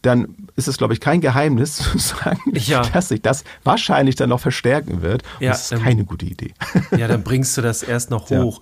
[0.02, 2.82] dann ist es, glaube ich, kein Geheimnis zu sagen, ja.
[2.82, 5.22] dass sich das wahrscheinlich dann noch verstärken wird.
[5.40, 6.52] Und ja, das ist keine gute Idee.
[6.96, 8.60] Ja, dann bringst du das erst noch hoch.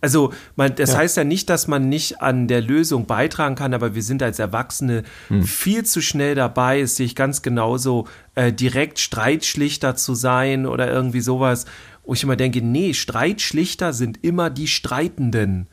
[0.00, 0.98] Also, man, das ja.
[0.98, 4.38] heißt ja nicht, dass man nicht an der Lösung beitragen kann, aber wir sind als
[4.38, 5.42] Erwachsene hm.
[5.42, 10.90] viel zu schnell dabei, es sehe ich ganz genauso, äh, direkt Streitschlichter zu sein oder
[10.90, 11.66] irgendwie sowas,
[12.04, 15.66] wo ich immer denke, nee, Streitschlichter sind immer die Streitenden.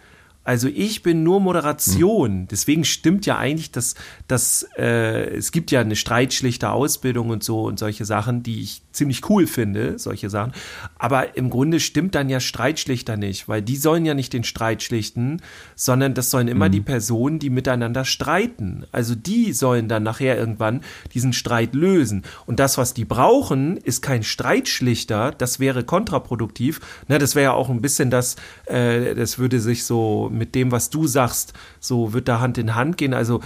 [0.44, 2.32] Also ich bin nur Moderation.
[2.32, 2.48] Hm.
[2.50, 3.96] Deswegen stimmt ja eigentlich, dass,
[4.28, 8.82] dass äh, es gibt ja eine streitschlichte Ausbildung und so und solche Sachen, die ich
[8.92, 10.54] ziemlich cool finde, solche Sachen.
[10.98, 14.84] Aber im Grunde stimmt dann ja Streitschlichter nicht, weil die sollen ja nicht den Streit
[14.84, 15.42] schlichten,
[15.76, 16.74] sondern das sollen immer mhm.
[16.74, 18.86] die Personen, die miteinander streiten.
[18.92, 20.82] Also die sollen dann nachher irgendwann
[21.14, 22.24] diesen Streit lösen.
[22.46, 25.32] Und das, was die brauchen, ist kein Streitschlichter.
[25.32, 26.82] Das wäre kontraproduktiv.
[27.08, 30.72] Na, das wäre ja auch ein bisschen das, äh, das würde sich so mit dem,
[30.72, 33.14] was du sagst, so wird da Hand in Hand gehen.
[33.14, 33.42] Also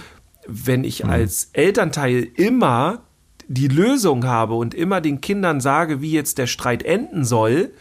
[0.46, 1.10] wenn ich mhm.
[1.10, 3.02] als Elternteil immer
[3.48, 7.72] die Lösung habe und immer den Kindern sage, wie jetzt der Streit enden soll,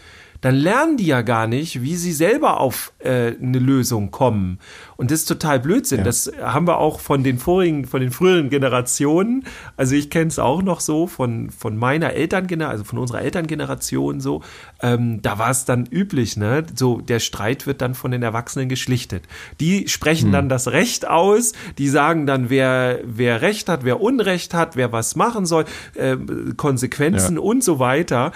[0.41, 4.59] dann lernen die ja gar nicht, wie sie selber auf äh, eine Lösung kommen.
[4.97, 5.99] Und das ist total Blödsinn.
[5.99, 6.03] Ja.
[6.03, 9.45] Das haben wir auch von den vorigen, von den früheren Generationen.
[9.77, 14.19] Also ich kenne es auch noch so von, von meiner Elterngeneration, also von unserer Elterngeneration
[14.19, 14.41] so.
[14.81, 16.63] Ähm, da war es dann üblich, ne?
[16.75, 19.23] So, der Streit wird dann von den Erwachsenen geschlichtet.
[19.59, 20.31] Die sprechen hm.
[20.31, 24.91] dann das Recht aus, die sagen dann, wer, wer Recht hat, wer Unrecht hat, wer
[24.91, 26.17] was machen soll, äh,
[26.55, 27.41] Konsequenzen ja.
[27.41, 28.31] und so weiter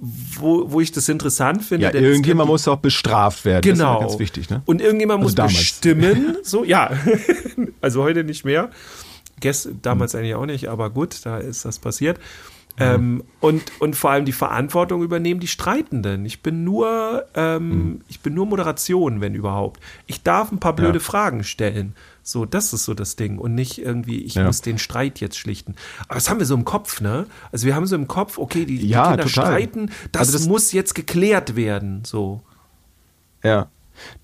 [0.00, 1.86] wo, wo ich das interessant finde.
[1.86, 3.62] Ja, irgendjemand muss auch bestraft werden.
[3.62, 3.74] Genau.
[3.74, 4.62] Das ist ja ganz wichtig, ne?
[4.66, 5.56] Und irgendjemand also muss damals.
[5.56, 6.36] bestimmen.
[6.42, 6.90] So, ja.
[7.80, 8.70] also heute nicht mehr.
[9.40, 10.20] Gest, damals mhm.
[10.20, 12.18] eigentlich auch nicht, aber gut, da ist das passiert.
[12.78, 12.84] Mhm.
[12.84, 16.24] Ähm, und, und vor allem die Verantwortung übernehmen die Streitenden.
[16.26, 18.00] Ich bin nur, ähm, mhm.
[18.08, 19.80] ich bin nur Moderation, wenn überhaupt.
[20.06, 21.04] Ich darf ein paar blöde ja.
[21.04, 21.94] Fragen stellen.
[22.28, 24.42] So, das ist so das Ding und nicht irgendwie, ich ja.
[24.42, 25.76] muss den Streit jetzt schlichten.
[26.08, 27.26] Aber das haben wir so im Kopf, ne?
[27.52, 29.46] Also wir haben so im Kopf, okay, die, die ja, Kinder total.
[29.46, 32.40] streiten, das, also das muss jetzt geklärt werden, so.
[33.44, 33.68] Ja.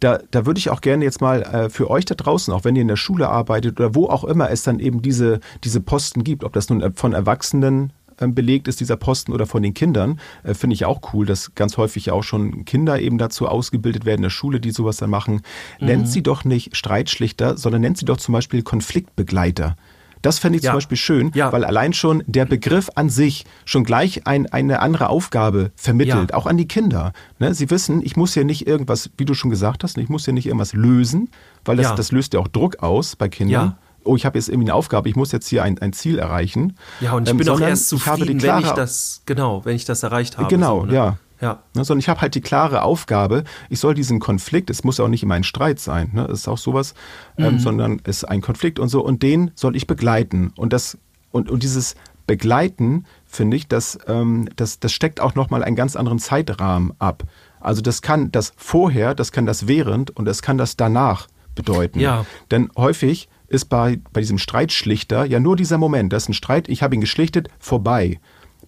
[0.01, 2.75] Da, da würde ich auch gerne jetzt mal äh, für euch da draußen, auch wenn
[2.75, 6.25] ihr in der Schule arbeitet oder wo auch immer es dann eben diese, diese Posten
[6.25, 10.55] gibt, ob das nun von Erwachsenen belegt ist, dieser Posten oder von den Kindern, äh,
[10.55, 14.25] finde ich auch cool, dass ganz häufig auch schon Kinder eben dazu ausgebildet werden in
[14.25, 15.43] der Schule, die sowas dann machen.
[15.81, 15.87] Mhm.
[15.87, 19.77] Nennt sie doch nicht Streitschlichter, sondern nennt sie doch zum Beispiel Konfliktbegleiter.
[20.23, 20.71] Das fände ich ja.
[20.71, 21.53] zum Beispiel schön, ja.
[21.53, 26.37] weil allein schon der Begriff an sich schon gleich ein, eine andere Aufgabe vermittelt, ja.
[26.37, 27.13] auch an die Kinder.
[27.41, 27.55] Ne?
[27.55, 30.33] Sie wissen, ich muss ja nicht irgendwas, wie du schon gesagt hast, ich muss ja
[30.33, 31.29] nicht irgendwas lösen,
[31.65, 34.71] weil das, das löst ja auch Druck aus bei Kindern oh, ich habe jetzt irgendwie
[34.71, 36.77] eine Aufgabe, ich muss jetzt hier ein, ein Ziel erreichen.
[37.01, 39.85] Ja, und ich ähm, bin auch erst zufrieden, ich wenn ich das, genau, wenn ich
[39.85, 40.49] das erreicht habe.
[40.49, 40.95] Genau, so, ne?
[40.95, 41.19] ja.
[41.41, 41.59] Ja.
[41.75, 45.05] Ne, sondern ich habe halt die klare Aufgabe, ich soll diesen Konflikt, es muss ja
[45.05, 46.27] auch nicht immer ein Streit sein, ne?
[46.27, 46.95] es ist auch sowas,
[47.37, 47.51] ähm, mhm.
[47.51, 50.53] ähm, sondern es ist ein Konflikt und so, und den soll ich begleiten.
[50.57, 50.99] Und das,
[51.33, 51.97] und, und dieses
[52.29, 57.25] Begleiten, finde ich, das, ähm, das, das steckt auch nochmal einen ganz anderen Zeitrahmen ab.
[57.59, 62.01] Also das kann das vorher, das kann das während und das kann das danach bedeuten.
[62.01, 62.25] Ja.
[62.51, 66.69] Denn häufig ist bei, bei diesem Streitschlichter ja nur dieser Moment, das ist ein Streit,
[66.69, 68.19] ich habe ihn geschlichtet, vorbei.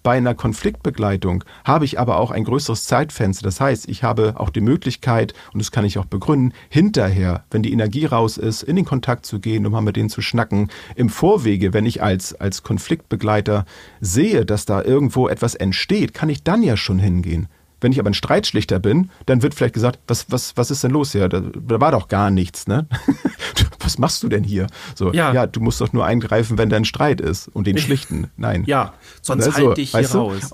[0.03, 3.43] Bei einer Konfliktbegleitung habe ich aber auch ein größeres Zeitfenster.
[3.43, 7.63] Das heißt, ich habe auch die Möglichkeit, und das kann ich auch begründen, hinterher, wenn
[7.63, 10.69] die Energie raus ist, in den Kontakt zu gehen, um mal mit denen zu schnacken.
[10.95, 13.65] Im Vorwege, wenn ich als, als Konfliktbegleiter
[13.99, 17.47] sehe, dass da irgendwo etwas entsteht, kann ich dann ja schon hingehen.
[17.81, 20.91] Wenn ich aber ein Streitschlichter bin, dann wird vielleicht gesagt, was, was, was ist denn
[20.91, 21.29] los hier?
[21.29, 22.87] Da, da war doch gar nichts, ne?
[23.85, 24.67] was machst du denn hier?
[24.95, 25.31] So, ja.
[25.33, 28.29] ja, du musst doch nur eingreifen, wenn da ein Streit ist und den schlichten.
[28.35, 28.63] Nein.
[28.65, 30.53] Ja, sonst also, halt dich hier raus.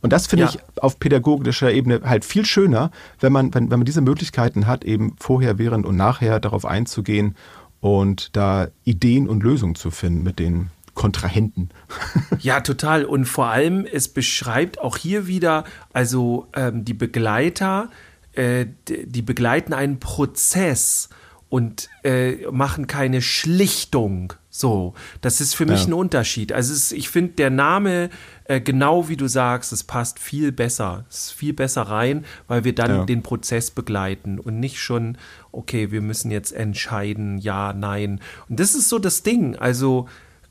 [0.00, 0.50] Und das finde ja.
[0.50, 4.84] ich auf pädagogischer Ebene halt viel schöner, wenn man, wenn, wenn man diese Möglichkeiten hat,
[4.84, 7.36] eben vorher, während und nachher darauf einzugehen
[7.80, 11.70] und da Ideen und Lösungen zu finden mit den Kontrahenten.
[12.38, 13.04] ja, total.
[13.04, 17.88] Und vor allem, es beschreibt auch hier wieder, also ähm, die Begleiter,
[18.32, 21.08] äh, die begleiten einen Prozess
[21.54, 24.32] und äh, machen keine Schlichtung.
[24.50, 25.86] So, das ist für mich ja.
[25.86, 26.52] ein Unterschied.
[26.52, 28.10] Also ist, ich finde, der Name,
[28.46, 31.04] äh, genau wie du sagst, es passt viel besser.
[31.08, 33.04] Es ist viel besser rein, weil wir dann ja.
[33.04, 35.16] den Prozess begleiten und nicht schon,
[35.52, 38.20] okay, wir müssen jetzt entscheiden, ja, nein.
[38.48, 39.54] Und das ist so das Ding.
[39.54, 40.08] Also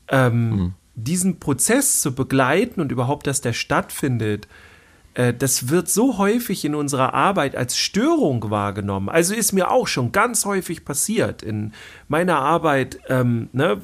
[0.08, 0.74] ähm, mhm.
[0.94, 4.48] diesen Prozess zu begleiten und überhaupt, dass der stattfindet,
[5.14, 9.08] das wird so häufig in unserer Arbeit als Störung wahrgenommen.
[9.08, 11.72] Also ist mir auch schon ganz häufig passiert in
[12.08, 13.80] meiner Arbeit, ähm, ne,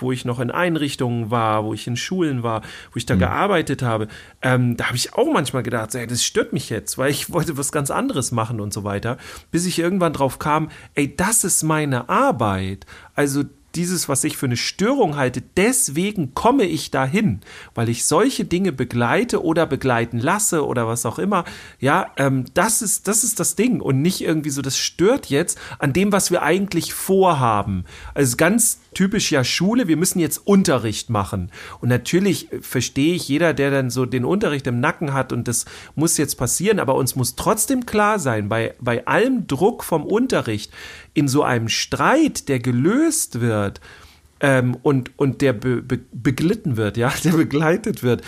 [0.00, 3.20] wo ich noch in Einrichtungen war, wo ich in Schulen war, wo ich da mhm.
[3.20, 4.08] gearbeitet habe.
[4.42, 7.30] Ähm, da habe ich auch manchmal gedacht, so, ey, das stört mich jetzt, weil ich
[7.32, 9.16] wollte was ganz anderes machen und so weiter,
[9.52, 12.84] bis ich irgendwann drauf kam, ey, das ist meine Arbeit.
[13.14, 13.44] Also
[13.76, 17.40] dieses, was ich für eine Störung halte, deswegen komme ich dahin,
[17.74, 21.44] weil ich solche Dinge begleite oder begleiten lasse oder was auch immer.
[21.80, 25.58] Ja, ähm, das ist, das ist das Ding und nicht irgendwie so, das stört jetzt
[25.78, 27.84] an dem, was wir eigentlich vorhaben.
[28.14, 31.50] Also ganz typisch ja Schule, wir müssen jetzt Unterricht machen.
[31.80, 35.64] Und natürlich verstehe ich jeder, der dann so den Unterricht im Nacken hat und das
[35.94, 40.72] muss jetzt passieren, aber uns muss trotzdem klar sein, bei, bei allem Druck vom Unterricht,
[41.14, 43.80] in so einem Streit, der gelöst wird,
[44.44, 48.20] ähm, und, und der be, be, beglitten wird, ja, der begleitet wird,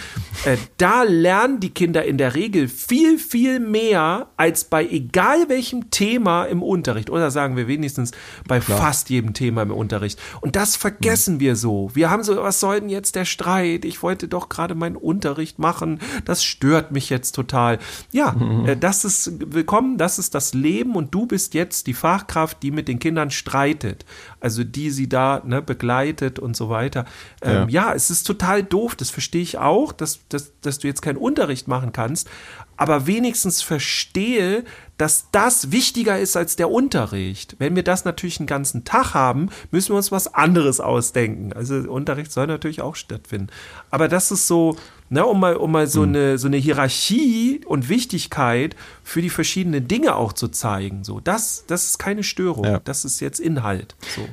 [0.46, 5.90] äh, da lernen die Kinder in der Regel viel, viel mehr als bei egal welchem
[5.90, 7.10] Thema im Unterricht.
[7.10, 8.12] Oder sagen wir wenigstens
[8.48, 8.78] bei Klar.
[8.78, 10.18] fast jedem Thema im Unterricht.
[10.40, 11.40] Und das vergessen mhm.
[11.40, 11.90] wir so.
[11.92, 13.84] Wir haben so, was soll denn jetzt der Streit?
[13.84, 16.00] Ich wollte doch gerade meinen Unterricht machen.
[16.24, 17.78] Das stört mich jetzt total.
[18.10, 18.64] Ja, mhm.
[18.64, 22.70] äh, das ist willkommen, das ist das Leben und du bist jetzt die Fachkraft, die
[22.70, 24.06] mit den Kindern streitet.
[24.40, 27.04] Also die sie da ne, begleitet streitet und so weiter.
[27.42, 27.88] Ähm, ja.
[27.88, 27.94] ja.
[27.94, 31.68] es ist total doof, das verstehe ich auch, dass, dass, dass du jetzt keinen Unterricht
[31.68, 32.28] machen kannst,
[32.76, 34.64] aber wenigstens verstehe,
[34.98, 37.56] dass das wichtiger ist als der Unterricht.
[37.58, 41.52] Wenn wir das natürlich einen ganzen Tag haben, müssen wir uns was anderes ausdenken.
[41.52, 43.48] Also Unterricht soll natürlich auch stattfinden.
[43.90, 44.76] Aber das ist so,
[45.10, 46.08] ne, um mal, um mal so, mhm.
[46.08, 51.04] eine, so eine Hierarchie und Wichtigkeit für die verschiedenen Dinge auch zu zeigen.
[51.04, 52.64] So, das, das ist keine Störung.
[52.64, 52.80] Ja.
[52.80, 53.96] Das ist jetzt Inhalt.
[54.14, 54.26] So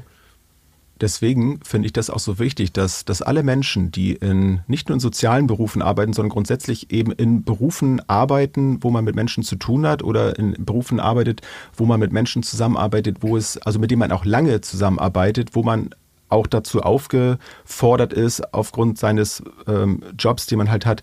[1.03, 4.95] deswegen finde ich das auch so wichtig, dass, dass alle Menschen, die in, nicht nur
[4.95, 9.57] in sozialen Berufen arbeiten, sondern grundsätzlich eben in Berufen arbeiten, wo man mit Menschen zu
[9.57, 11.41] tun hat oder in Berufen arbeitet,
[11.75, 15.61] wo man mit Menschen zusammenarbeitet, wo es, also mit denen man auch lange zusammenarbeitet, wo
[15.61, 15.89] man
[16.29, 21.01] auch dazu aufgefordert ist, aufgrund seines ähm, Jobs, den man halt hat,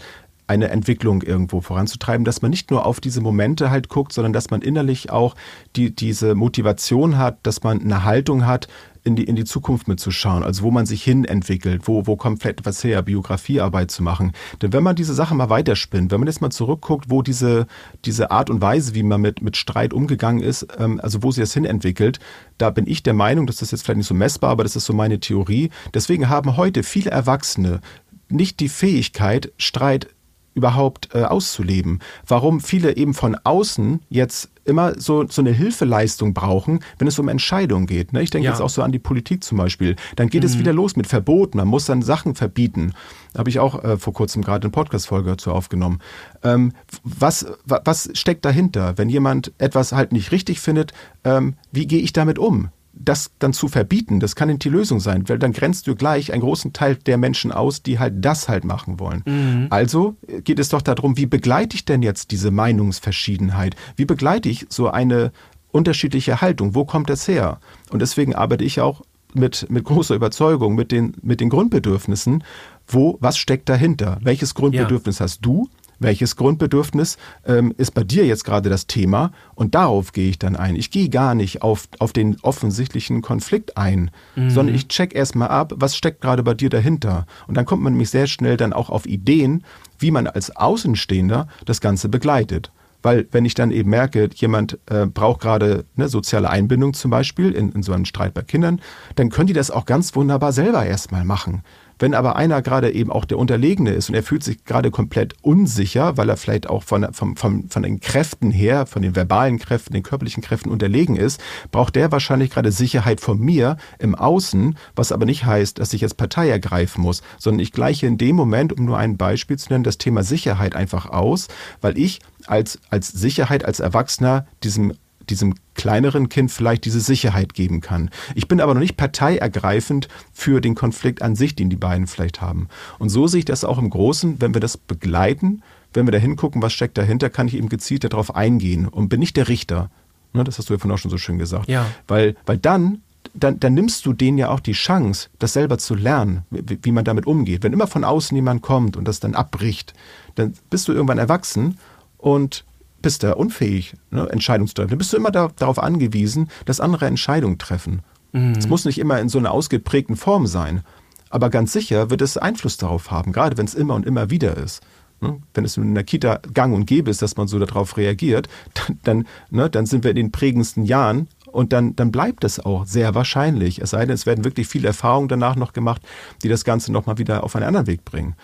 [0.51, 4.51] eine Entwicklung irgendwo voranzutreiben, dass man nicht nur auf diese Momente halt guckt, sondern dass
[4.51, 5.37] man innerlich auch
[5.77, 8.67] die, diese Motivation hat, dass man eine Haltung hat,
[9.05, 12.43] in die, in die Zukunft mitzuschauen, also wo man sich hin entwickelt, wo, wo kommt
[12.43, 14.33] vielleicht etwas her, Biografiearbeit zu machen.
[14.61, 17.67] Denn wenn man diese Sache mal weiterspinnt, wenn man jetzt mal zurückguckt, wo diese,
[18.05, 21.41] diese Art und Weise, wie man mit, mit Streit umgegangen ist, ähm, also wo sie
[21.41, 22.19] das hin entwickelt,
[22.59, 24.85] da bin ich der Meinung, das ist jetzt vielleicht nicht so messbar, aber das ist
[24.85, 25.71] so meine Theorie.
[25.95, 27.81] Deswegen haben heute viele Erwachsene
[28.29, 30.09] nicht die Fähigkeit, Streit
[30.55, 32.01] überhaupt äh, auszuleben.
[32.27, 37.29] Warum viele eben von außen jetzt immer so, so eine Hilfeleistung brauchen, wenn es um
[37.29, 38.13] Entscheidungen geht.
[38.13, 38.23] Ne?
[38.23, 38.53] Ich denke ja.
[38.53, 39.97] jetzt auch so an die Politik zum Beispiel.
[40.17, 40.47] Dann geht mhm.
[40.47, 41.59] es wieder los mit Verboten.
[41.59, 42.93] Man muss dann Sachen verbieten.
[43.33, 46.01] Da habe ich auch äh, vor kurzem gerade eine Podcast-Folge dazu aufgenommen.
[46.43, 48.97] Ähm, was, was steckt dahinter?
[48.97, 50.93] Wenn jemand etwas halt nicht richtig findet,
[51.25, 52.71] ähm, wie gehe ich damit um?
[53.03, 56.33] Das dann zu verbieten, das kann nicht die Lösung sein, weil dann grenzt du gleich
[56.33, 59.23] einen großen Teil der Menschen aus, die halt das halt machen wollen.
[59.27, 59.67] Mhm.
[59.71, 63.75] Also geht es doch darum, wie begleite ich denn jetzt diese Meinungsverschiedenheit?
[63.97, 65.33] Wie begleite ich so eine
[65.73, 66.75] unterschiedliche Haltung?
[66.75, 67.61] Wo kommt das her?
[67.91, 69.03] Und deswegen arbeite ich auch
[69.35, 72.45] mit, mit großer Überzeugung mit den, mit den Grundbedürfnissen.
[72.87, 74.19] Wo, was steckt dahinter?
[74.23, 75.25] Welches Grundbedürfnis ja.
[75.25, 75.69] hast du?
[76.01, 80.57] Welches Grundbedürfnis ähm, ist bei dir jetzt gerade das Thema und darauf gehe ich dann
[80.57, 80.75] ein.
[80.75, 84.51] Ich gehe gar nicht auf, auf den offensichtlichen Konflikt ein, mhm.
[84.51, 87.27] sondern ich check erstmal ab, was steckt gerade bei dir dahinter.
[87.47, 89.65] Und dann kommt man nämlich sehr schnell dann auch auf Ideen,
[89.99, 92.73] wie man als Außenstehender das Ganze begleitet.
[93.03, 97.53] Weil wenn ich dann eben merke, jemand äh, braucht gerade eine soziale Einbindung zum Beispiel
[97.53, 98.81] in, in so einem Streit bei Kindern,
[99.17, 101.63] dann können die das auch ganz wunderbar selber erstmal machen.
[102.01, 105.35] Wenn aber einer gerade eben auch der Unterlegene ist und er fühlt sich gerade komplett
[105.43, 109.59] unsicher, weil er vielleicht auch von, von, von, von den Kräften her, von den verbalen
[109.59, 114.79] Kräften, den körperlichen Kräften unterlegen ist, braucht der wahrscheinlich gerade Sicherheit von mir im Außen,
[114.97, 118.35] was aber nicht heißt, dass ich jetzt Partei ergreifen muss, sondern ich gleiche in dem
[118.35, 121.49] Moment, um nur ein Beispiel zu nennen, das Thema Sicherheit einfach aus,
[121.83, 124.95] weil ich als, als Sicherheit, als Erwachsener diesem
[125.31, 128.11] diesem kleineren Kind vielleicht diese Sicherheit geben kann.
[128.35, 132.41] Ich bin aber noch nicht parteiergreifend für den Konflikt an sich, den die beiden vielleicht
[132.41, 132.69] haben.
[132.99, 135.63] Und so sehe ich das auch im Großen, wenn wir das begleiten,
[135.93, 139.21] wenn wir da hingucken, was steckt dahinter, kann ich eben gezielt darauf eingehen und bin
[139.21, 139.91] nicht der Richter.
[140.33, 141.69] Ne, das hast du ja vorhin auch schon so schön gesagt.
[141.69, 141.87] Ja.
[142.07, 143.03] Weil, weil dann
[143.35, 146.93] dann, dann nimmst du denen ja auch die Chance, das selber zu lernen, wie, wie,
[146.93, 147.63] man damit umgeht.
[147.63, 149.95] Wenn immer von außen jemand kommt und das dann abbricht,
[150.35, 151.79] dann bist du irgendwann erwachsen
[152.19, 152.65] und
[153.03, 154.91] bist du unfähig, ne, Entscheidungen zu treffen.
[154.91, 158.03] Dann bist du immer da, darauf angewiesen, dass andere Entscheidungen treffen.
[158.33, 158.69] Es mhm.
[158.69, 160.83] muss nicht immer in so einer ausgeprägten Form sein.
[161.31, 164.57] Aber ganz sicher wird es Einfluss darauf haben, gerade wenn es immer und immer wieder
[164.57, 164.83] ist.
[165.21, 165.41] Ne?
[165.55, 168.99] Wenn es in der Kita gang und gäbe ist, dass man so darauf reagiert, dann,
[169.03, 172.87] dann, ne, dann sind wir in den prägendsten Jahren und dann, dann bleibt es auch
[172.87, 173.81] sehr wahrscheinlich.
[173.81, 176.03] Es sei denn, es werden wirklich viele Erfahrungen danach noch gemacht,
[176.43, 178.35] die das Ganze nochmal wieder auf einen anderen Weg bringen.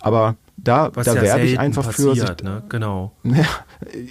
[0.00, 2.44] Aber da, Was da ja werbe ich einfach passiert, für.
[2.44, 2.62] Ne?
[2.68, 3.12] Genau.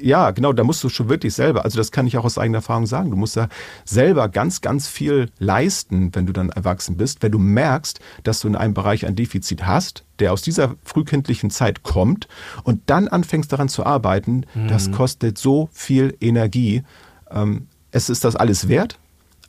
[0.02, 2.60] Ja, genau, da musst du schon wirklich selber, also das kann ich auch aus eigener
[2.60, 3.50] Erfahrung sagen, du musst da
[3.84, 8.48] selber ganz, ganz viel leisten, wenn du dann erwachsen bist, wenn du merkst, dass du
[8.48, 12.28] in einem Bereich ein Defizit hast, der aus dieser frühkindlichen Zeit kommt
[12.64, 14.70] und dann anfängst daran zu arbeiten, mhm.
[14.70, 16.84] das kostet so viel Energie.
[17.30, 19.00] Ähm, es ist das alles wert,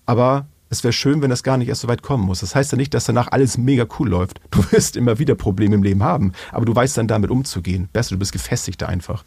[0.04, 2.40] aber es wäre schön, wenn das gar nicht erst so weit kommen muss.
[2.40, 4.40] Das heißt ja nicht, dass danach alles mega cool läuft.
[4.50, 7.88] Du wirst immer wieder Probleme im Leben haben, aber du weißt dann damit umzugehen.
[7.92, 9.24] Besser, du bist gefestigter einfach.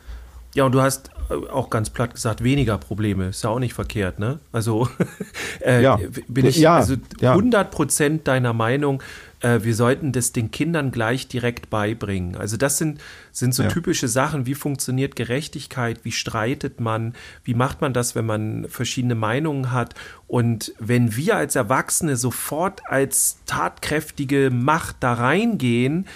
[0.53, 3.29] Ja, und du hast äh, auch ganz platt gesagt weniger Probleme.
[3.29, 4.39] Ist ja auch nicht verkehrt, ne?
[4.51, 4.89] Also
[5.61, 5.99] äh, ja.
[6.27, 9.01] bin ich ja, also 100 Prozent deiner Meinung
[9.41, 12.35] äh, wir sollten das den Kindern gleich direkt beibringen.
[12.35, 13.69] Also das sind, sind so ja.
[13.69, 17.13] typische Sachen, wie funktioniert Gerechtigkeit, wie streitet man,
[17.43, 19.95] wie macht man das, wenn man verschiedene Meinungen hat.
[20.27, 26.07] Und wenn wir als Erwachsene sofort als tatkräftige Macht da reingehen,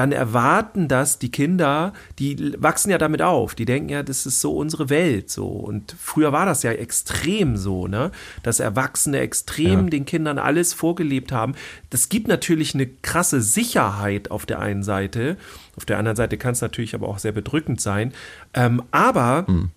[0.00, 3.54] dann erwarten das die Kinder, die wachsen ja damit auf.
[3.54, 5.46] Die denken ja, das ist so unsere Welt so.
[5.46, 8.10] Und früher war das ja extrem so, ne?
[8.42, 9.90] Dass Erwachsene extrem ja.
[9.90, 11.54] den Kindern alles vorgelebt haben.
[11.90, 15.36] Das gibt natürlich eine krasse Sicherheit auf der einen Seite.
[15.76, 18.14] Auf der anderen Seite kann es natürlich aber auch sehr bedrückend sein.
[18.54, 19.68] Ähm, aber hm.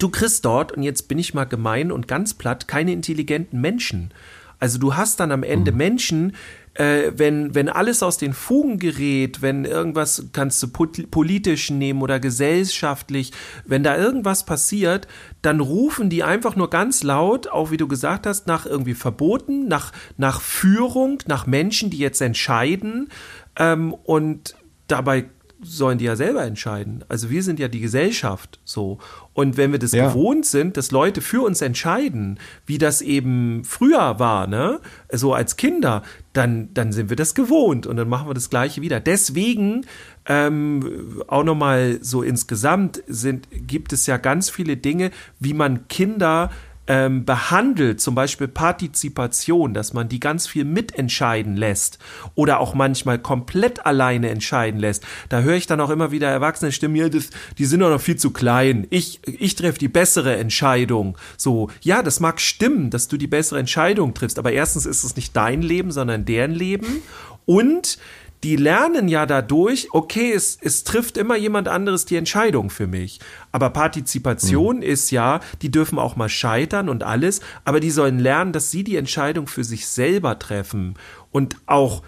[0.00, 4.10] du kriegst dort, und jetzt bin ich mal gemein und ganz platt, keine intelligenten Menschen.
[4.58, 5.78] Also du hast dann am Ende hm.
[5.78, 6.36] Menschen,
[6.74, 12.20] äh, wenn, wenn alles aus den Fugen gerät, wenn irgendwas kannst du politisch nehmen oder
[12.20, 13.32] gesellschaftlich,
[13.64, 15.08] wenn da irgendwas passiert,
[15.42, 19.66] dann rufen die einfach nur ganz laut, auch wie du gesagt hast, nach irgendwie Verboten,
[19.66, 23.08] nach, nach Führung, nach Menschen, die jetzt entscheiden.
[23.56, 24.54] Ähm, und
[24.86, 25.26] dabei
[25.62, 27.04] sollen die ja selber entscheiden.
[27.08, 28.98] Also wir sind ja die Gesellschaft so.
[29.34, 30.08] Und wenn wir das ja.
[30.08, 34.80] gewohnt sind, dass Leute für uns entscheiden, wie das eben früher war, ne,
[35.12, 36.02] so als Kinder,
[36.32, 39.00] dann, dann sind wir das gewohnt und dann machen wir das Gleiche wieder.
[39.00, 39.86] Deswegen
[40.26, 46.50] ähm, auch nochmal so insgesamt sind, gibt es ja ganz viele Dinge, wie man Kinder
[46.90, 52.00] ähm, behandelt, zum Beispiel Partizipation, dass man die ganz viel mitentscheiden lässt
[52.34, 55.06] oder auch manchmal komplett alleine entscheiden lässt.
[55.28, 58.00] Da höre ich dann auch immer wieder erwachsene Stimmen, ja, das, die sind doch noch
[58.00, 58.88] viel zu klein.
[58.90, 61.16] Ich, ich treffe die bessere Entscheidung.
[61.36, 65.14] So, ja, das mag stimmen, dass du die bessere Entscheidung triffst, aber erstens ist es
[65.14, 67.02] nicht dein Leben, sondern deren Leben.
[67.46, 67.98] Und
[68.42, 73.20] die lernen ja dadurch, okay, es, es trifft immer jemand anderes die Entscheidung für mich.
[73.52, 74.82] Aber Partizipation mhm.
[74.82, 78.84] ist ja, die dürfen auch mal scheitern und alles, aber die sollen lernen, dass sie
[78.84, 80.94] die Entscheidung für sich selber treffen
[81.30, 82.02] und auch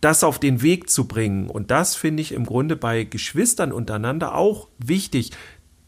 [0.00, 1.48] das auf den Weg zu bringen.
[1.48, 5.30] Und das finde ich im Grunde bei Geschwistern untereinander auch wichtig,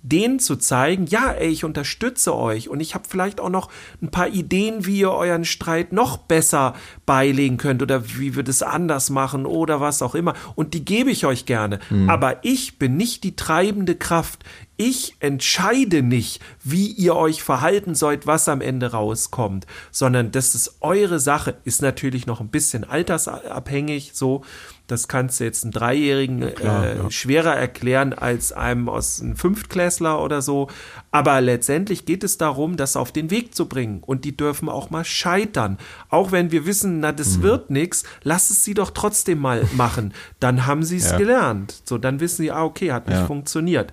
[0.09, 3.70] denen zu zeigen, ja, ey, ich unterstütze euch und ich habe vielleicht auch noch
[4.02, 6.74] ein paar Ideen, wie ihr euren Streit noch besser
[7.06, 10.34] beilegen könnt oder wie wir das anders machen oder was auch immer.
[10.54, 11.80] Und die gebe ich euch gerne.
[11.90, 12.09] Mhm.
[12.09, 14.44] Aber ich bin nicht die treibende Kraft.
[14.76, 20.76] Ich entscheide nicht, wie ihr euch verhalten sollt, was am Ende rauskommt, sondern das ist
[20.80, 21.56] eure Sache.
[21.64, 24.44] Ist natürlich noch ein bisschen altersabhängig, so.
[24.89, 27.11] Das kannst du jetzt einem Dreijährigen Klar, äh, ja.
[27.11, 30.68] schwerer erklären als einem aus einem Fünftklässler oder so.
[31.11, 34.03] Aber letztendlich geht es darum, das auf den Weg zu bringen.
[34.03, 35.76] Und die dürfen auch mal scheitern.
[36.09, 37.43] Auch wenn wir wissen, na, das mhm.
[37.43, 40.14] wird nichts, lass es sie doch trotzdem mal machen.
[40.41, 41.18] Dann haben sie es ja.
[41.18, 41.82] gelernt.
[41.84, 43.26] So, dann wissen sie, ah, okay, hat nicht ja.
[43.26, 43.93] funktioniert.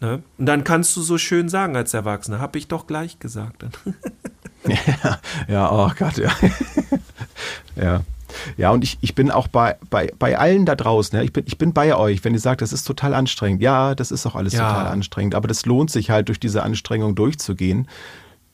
[0.00, 0.22] Ne?
[0.36, 3.64] Und dann kannst du so schön sagen als Erwachsener, habe ich doch gleich gesagt.
[4.66, 6.32] ja, ja, oh Gott, ja.
[7.76, 8.00] ja.
[8.56, 11.44] Ja, und ich, ich bin auch bei, bei, bei allen da draußen, ja, ich, bin,
[11.46, 13.62] ich bin bei euch, wenn ihr sagt, das ist total anstrengend.
[13.62, 14.68] Ja, das ist auch alles ja.
[14.68, 17.88] total anstrengend, aber das lohnt sich halt, durch diese Anstrengung durchzugehen.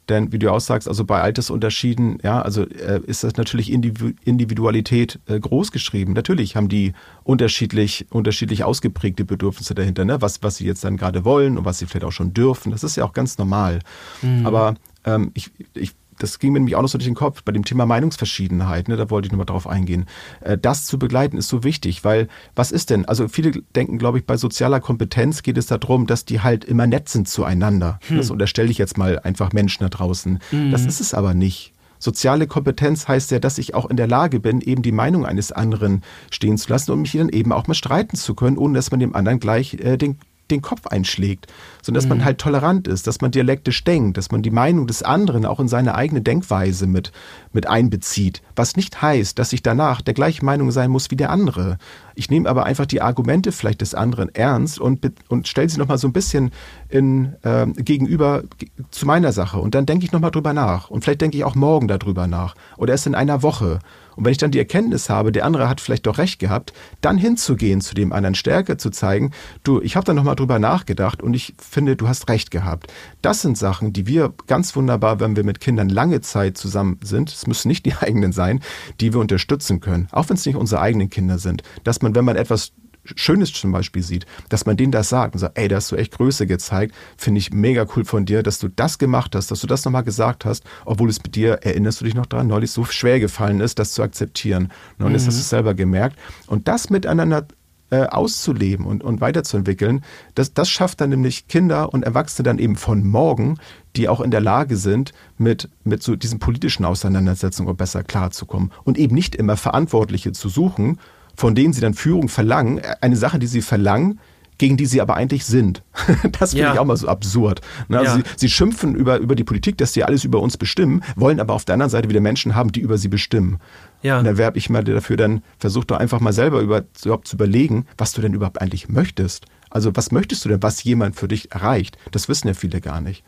[0.09, 5.19] Denn wie du auch sagst, also bei Altersunterschieden, ja, also äh, ist das natürlich Individualität
[5.27, 6.15] äh, groß geschrieben.
[6.15, 10.23] Natürlich haben die unterschiedlich, unterschiedlich ausgeprägte Bedürfnisse dahinter, ne?
[10.23, 12.73] was, was sie jetzt dann gerade wollen und was sie vielleicht auch schon dürfen.
[12.73, 13.81] Das ist ja auch ganz normal.
[14.23, 14.47] Mhm.
[14.47, 17.53] Aber ähm, ich, ich das ging mir nämlich auch noch so durch den Kopf bei
[17.53, 20.07] dem Thema Meinungsverschiedenheit, ne, da wollte ich nochmal drauf eingehen.
[20.41, 23.05] Äh, das zu begleiten ist so wichtig, weil was ist denn?
[23.05, 26.87] Also viele denken, glaube ich, bei sozialer Kompetenz geht es darum, dass die halt immer
[26.87, 28.01] nett sind zueinander.
[28.09, 28.17] Hm.
[28.17, 30.39] Das unterstelle ich jetzt mal einfach Menschen da draußen.
[30.51, 30.71] Mhm.
[30.71, 31.73] Das ist es aber nicht.
[31.99, 35.51] Soziale Kompetenz heißt ja, dass ich auch in der Lage bin, eben die Meinung eines
[35.51, 38.91] anderen stehen zu lassen und mich dann eben auch mal streiten zu können, ohne dass
[38.91, 40.19] man dem anderen gleich äh, den,
[40.51, 41.47] den Kopf einschlägt,
[41.83, 42.19] sondern dass mhm.
[42.19, 45.61] man halt tolerant ist, dass man dialektisch denkt, dass man die Meinung des anderen auch
[45.61, 47.13] in seine eigene Denkweise mit,
[47.53, 48.43] mit einbezieht.
[48.57, 51.79] Was nicht heißt, dass ich danach der gleichen Meinung sein muss wie der andere.
[52.15, 55.99] Ich nehme aber einfach die Argumente vielleicht des anderen ernst und, und stelle sie nochmal
[55.99, 56.51] so ein bisschen
[56.89, 58.43] in, äh, gegenüber
[58.91, 59.59] zu meiner Sache.
[59.59, 60.91] Und dann denke ich nochmal drüber nach.
[60.91, 62.55] Und vielleicht denke ich auch morgen darüber nach.
[62.77, 63.79] Oder erst in einer Woche.
[64.19, 67.19] Und wenn ich dann die Erkenntnis habe, der andere hat vielleicht doch recht gehabt, dann
[67.19, 69.31] hinzugehen zu dem anderen Stärke zu zeigen,
[69.63, 72.93] du, ich habe da nochmal drüber nachgedacht und ich finde, du hast recht gehabt.
[73.23, 77.31] Das sind Sachen, die wir ganz wunderbar, wenn wir mit Kindern lange Zeit zusammen sind,
[77.31, 78.59] es müssen nicht die eigenen sein,
[79.01, 82.25] die wir unterstützen können, auch wenn es nicht unsere eigenen Kinder sind, dass man, wenn
[82.25, 82.73] man etwas
[83.17, 85.97] Schönes zum Beispiel sieht, dass man denen das sagt und sagt, ey, da hast du
[85.97, 89.61] echt Größe gezeigt, finde ich mega cool von dir, dass du das gemacht hast, dass
[89.61, 92.71] du das nochmal gesagt hast, obwohl es mit dir, erinnerst du dich noch dran, neulich
[92.71, 94.71] so schwer gefallen ist, das zu akzeptieren.
[94.99, 95.13] Und mhm.
[95.13, 96.19] jetzt hast du es selber gemerkt.
[96.47, 97.47] Und das miteinander
[97.91, 100.03] äh, auszuleben und, und weiterzuentwickeln,
[100.35, 103.59] das, das schafft dann nämlich Kinder und Erwachsene dann eben von morgen,
[103.97, 108.99] die auch in der Lage sind, mit, mit so diesen politischen Auseinandersetzungen besser klarzukommen und
[108.99, 110.99] eben nicht immer Verantwortliche zu suchen,
[111.39, 114.19] von denen sie dann Führung verlangen, eine Sache, die sie verlangen,
[114.59, 115.85] gegen die sie aber eigentlich sind.
[116.41, 116.73] Das finde Ja.
[116.75, 117.61] ich auch mal so absurd.
[117.87, 118.01] Ne?
[118.01, 118.25] Also Ja.
[118.25, 121.55] sie, sie schimpfen über, über die Politik, dass sie alles über uns bestimmen, wollen aber
[121.55, 123.61] auf der anderen Seite wieder Menschen haben, die über sie bestimmen.
[124.03, 124.19] Ja.
[124.19, 127.37] Und da werbe ich mal dafür, dann versuch doch einfach mal selber über, überhaupt zu
[127.37, 129.47] überlegen, was du denn überhaupt eigentlich möchtest.
[129.71, 131.97] Also was möchtest du denn, was jemand für dich erreicht?
[132.11, 133.23] Das wissen ja viele gar nicht.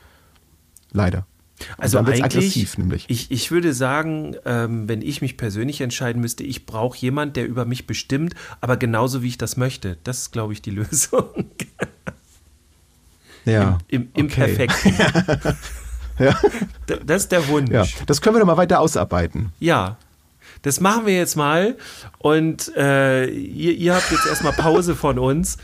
[0.90, 1.26] Leider.
[1.78, 3.04] Also eigentlich, aggressiv nämlich.
[3.08, 7.46] Ich, ich würde sagen, ähm, wenn ich mich persönlich entscheiden müsste, ich brauche jemand, der
[7.46, 9.98] über mich bestimmt, aber genauso wie ich das möchte.
[10.04, 11.50] Das ist, glaube ich, die Lösung.
[13.44, 13.78] ja.
[13.88, 14.34] Im, im Okay.
[14.54, 14.94] Perfekten.
[16.18, 16.38] Ja.
[17.06, 17.70] Das ist der Wunsch.
[17.70, 17.86] ja.
[18.06, 19.52] Das können wir doch mal weiter ausarbeiten.
[19.58, 19.96] Ja,
[20.60, 21.78] das machen wir jetzt mal.
[22.18, 25.56] Und äh, ihr, ihr habt jetzt erstmal Pause von uns.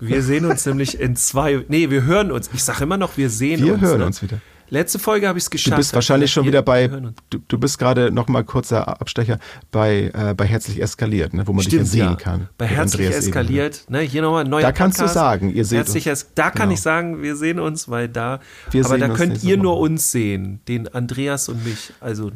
[0.00, 1.62] Wir sehen uns nämlich in zwei.
[1.68, 2.48] Nee, wir hören uns.
[2.54, 3.82] Ich sage immer noch, wir sehen Wir uns.
[3.82, 4.06] hören ne?
[4.06, 4.40] uns wieder.
[4.70, 5.72] Letzte Folge habe ich es geschafft.
[5.72, 9.38] Du bist wahrscheinlich schon wieder bei, du, du bist gerade noch mal kurzer Abstecher
[9.70, 12.14] bei, äh, bei Herzlich Eskaliert, ne, wo man dich Stimmt, dann sehen ja.
[12.16, 12.48] kann.
[12.58, 13.84] Bei Herzlich Andreas eskaliert.
[13.88, 15.14] Ne, hier nochmal ein neuer Da kannst du Podcast.
[15.14, 16.26] sagen, ihr seht Herzlich uns.
[16.34, 16.72] Da kann Genau.
[16.74, 18.40] ich sagen, wir sehen uns, weil da.
[18.70, 21.92] Wir aber da könnt ihr nur uns sehen, den Andreas und mich.
[22.00, 22.30] Also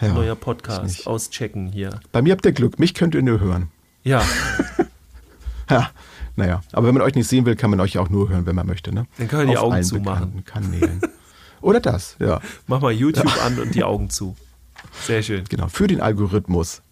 [0.00, 0.36] Ja, neuer.
[0.36, 2.00] Podcast auschecken hier.
[2.12, 3.68] Bei mir habt ihr Glück, mich könnt ihr nur hören.
[4.02, 4.22] Ja,
[5.70, 5.90] Ha,
[6.36, 8.54] naja, aber wenn man euch nicht sehen will, kann man euch auch nur hören, wenn
[8.54, 8.94] man möchte.
[8.94, 9.06] Ne?
[9.16, 10.44] Dann können wir die Augen zumachen.
[10.44, 11.00] Kanälen.
[11.64, 12.40] Oder das, ja.
[12.66, 14.36] mach mal YouTube an und die Augen zu.
[15.02, 15.44] Sehr schön.
[15.48, 16.82] Genau, für den Algorithmus.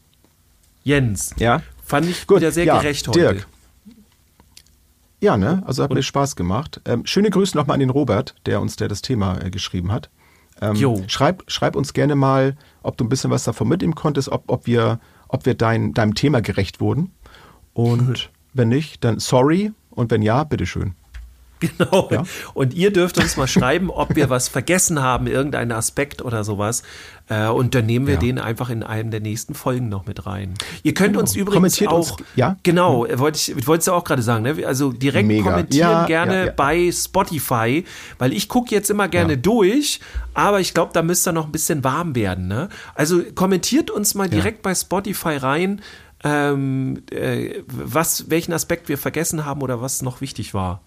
[0.82, 1.62] Jens, Ja.
[1.84, 3.18] fand ich Gut, wieder sehr ja, gerecht heute.
[3.18, 3.46] Dirk.
[5.20, 5.62] Ja, ne?
[5.66, 6.80] Also hat mir Spaß gemacht.
[6.84, 10.10] Ähm, schöne Grüße nochmal an den Robert, der uns der das Thema äh, geschrieben hat.
[10.60, 11.04] Ähm, Jo.
[11.06, 14.66] schreib, schreib uns gerne mal, ob du ein bisschen was davon mitnehmen konntest, ob, ob
[14.66, 14.98] wir,
[15.28, 17.12] ob wir dein, deinem Thema gerecht wurden.
[17.74, 19.72] Und wenn nicht, dann sorry.
[19.90, 20.94] Und wenn ja, bitteschön.
[21.62, 22.08] Genau.
[22.10, 22.24] Ja.
[22.54, 26.82] Und ihr dürft uns mal schreiben, ob wir was vergessen haben, irgendeinen Aspekt oder sowas.
[27.28, 28.20] Äh, und dann nehmen wir Ja.
[28.20, 30.54] den einfach in einem der nächsten Folgen noch mit rein.
[30.82, 32.56] Ihr könnt uns übrigens auch, uns- ja?
[32.64, 34.66] genau, äh, wollte ich, wollte es ja auch gerade sagen, ne?
[34.66, 35.44] also direkt Mega.
[35.50, 37.84] kommentieren Ja, gerne bei Spotify,
[38.18, 40.00] weil ich gucke jetzt immer gerne durch,
[40.34, 42.48] aber ich glaube, da müsst ihr noch ein bisschen warm werden.
[42.48, 42.68] Ne?
[42.96, 45.80] Also kommentiert uns mal direkt bei Spotify rein,
[46.24, 50.80] ähm, äh, was, welchen Aspekt wir vergessen haben oder was noch wichtig war.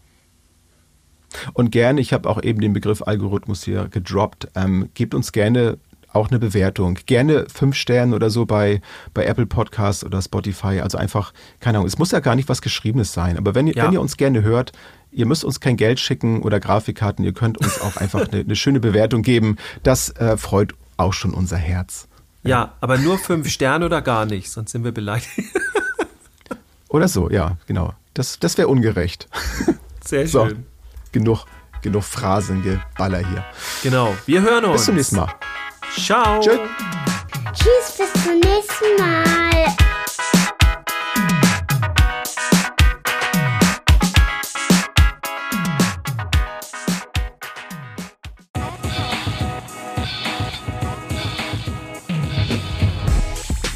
[1.53, 5.78] Und gerne, ich habe auch eben den Begriff Algorithmus hier gedroppt, ähm, gebt uns gerne
[6.13, 6.97] auch eine Bewertung.
[7.05, 8.82] Gerne fünf Sterne oder so bei,
[9.13, 10.80] bei Apple Podcasts oder Spotify.
[10.80, 13.38] Also einfach, keine Ahnung, es muss ja gar nicht was Geschriebenes sein.
[13.38, 13.86] Aber wenn ihr, Ja.
[13.86, 14.71] wenn ihr uns gerne hört,
[15.11, 18.55] ihr müsst uns kein Geld schicken oder Grafikkarten, ihr könnt uns auch einfach eine, eine
[18.55, 19.57] schöne Bewertung geben.
[19.84, 22.07] Das äh, freut auch schon unser Herz.
[22.43, 25.30] Ja, aber nur fünf Sterne oder gar nicht, sonst sind wir beleidigt.
[26.89, 27.93] Oder so, ja, genau.
[28.13, 29.28] Das, das wäre ungerecht.
[30.05, 30.47] Sehr So,
[31.16, 31.45] genug,
[31.82, 33.45] genug Phrasengeballer hier.
[33.84, 34.13] Genau.
[34.26, 34.82] Wir hören uns.
[34.82, 35.34] Bis zum nächsten Mal.
[35.97, 36.39] Ciao.
[36.41, 36.59] Tschüss.
[37.53, 39.95] Tschüss, bis zum nächsten Mal.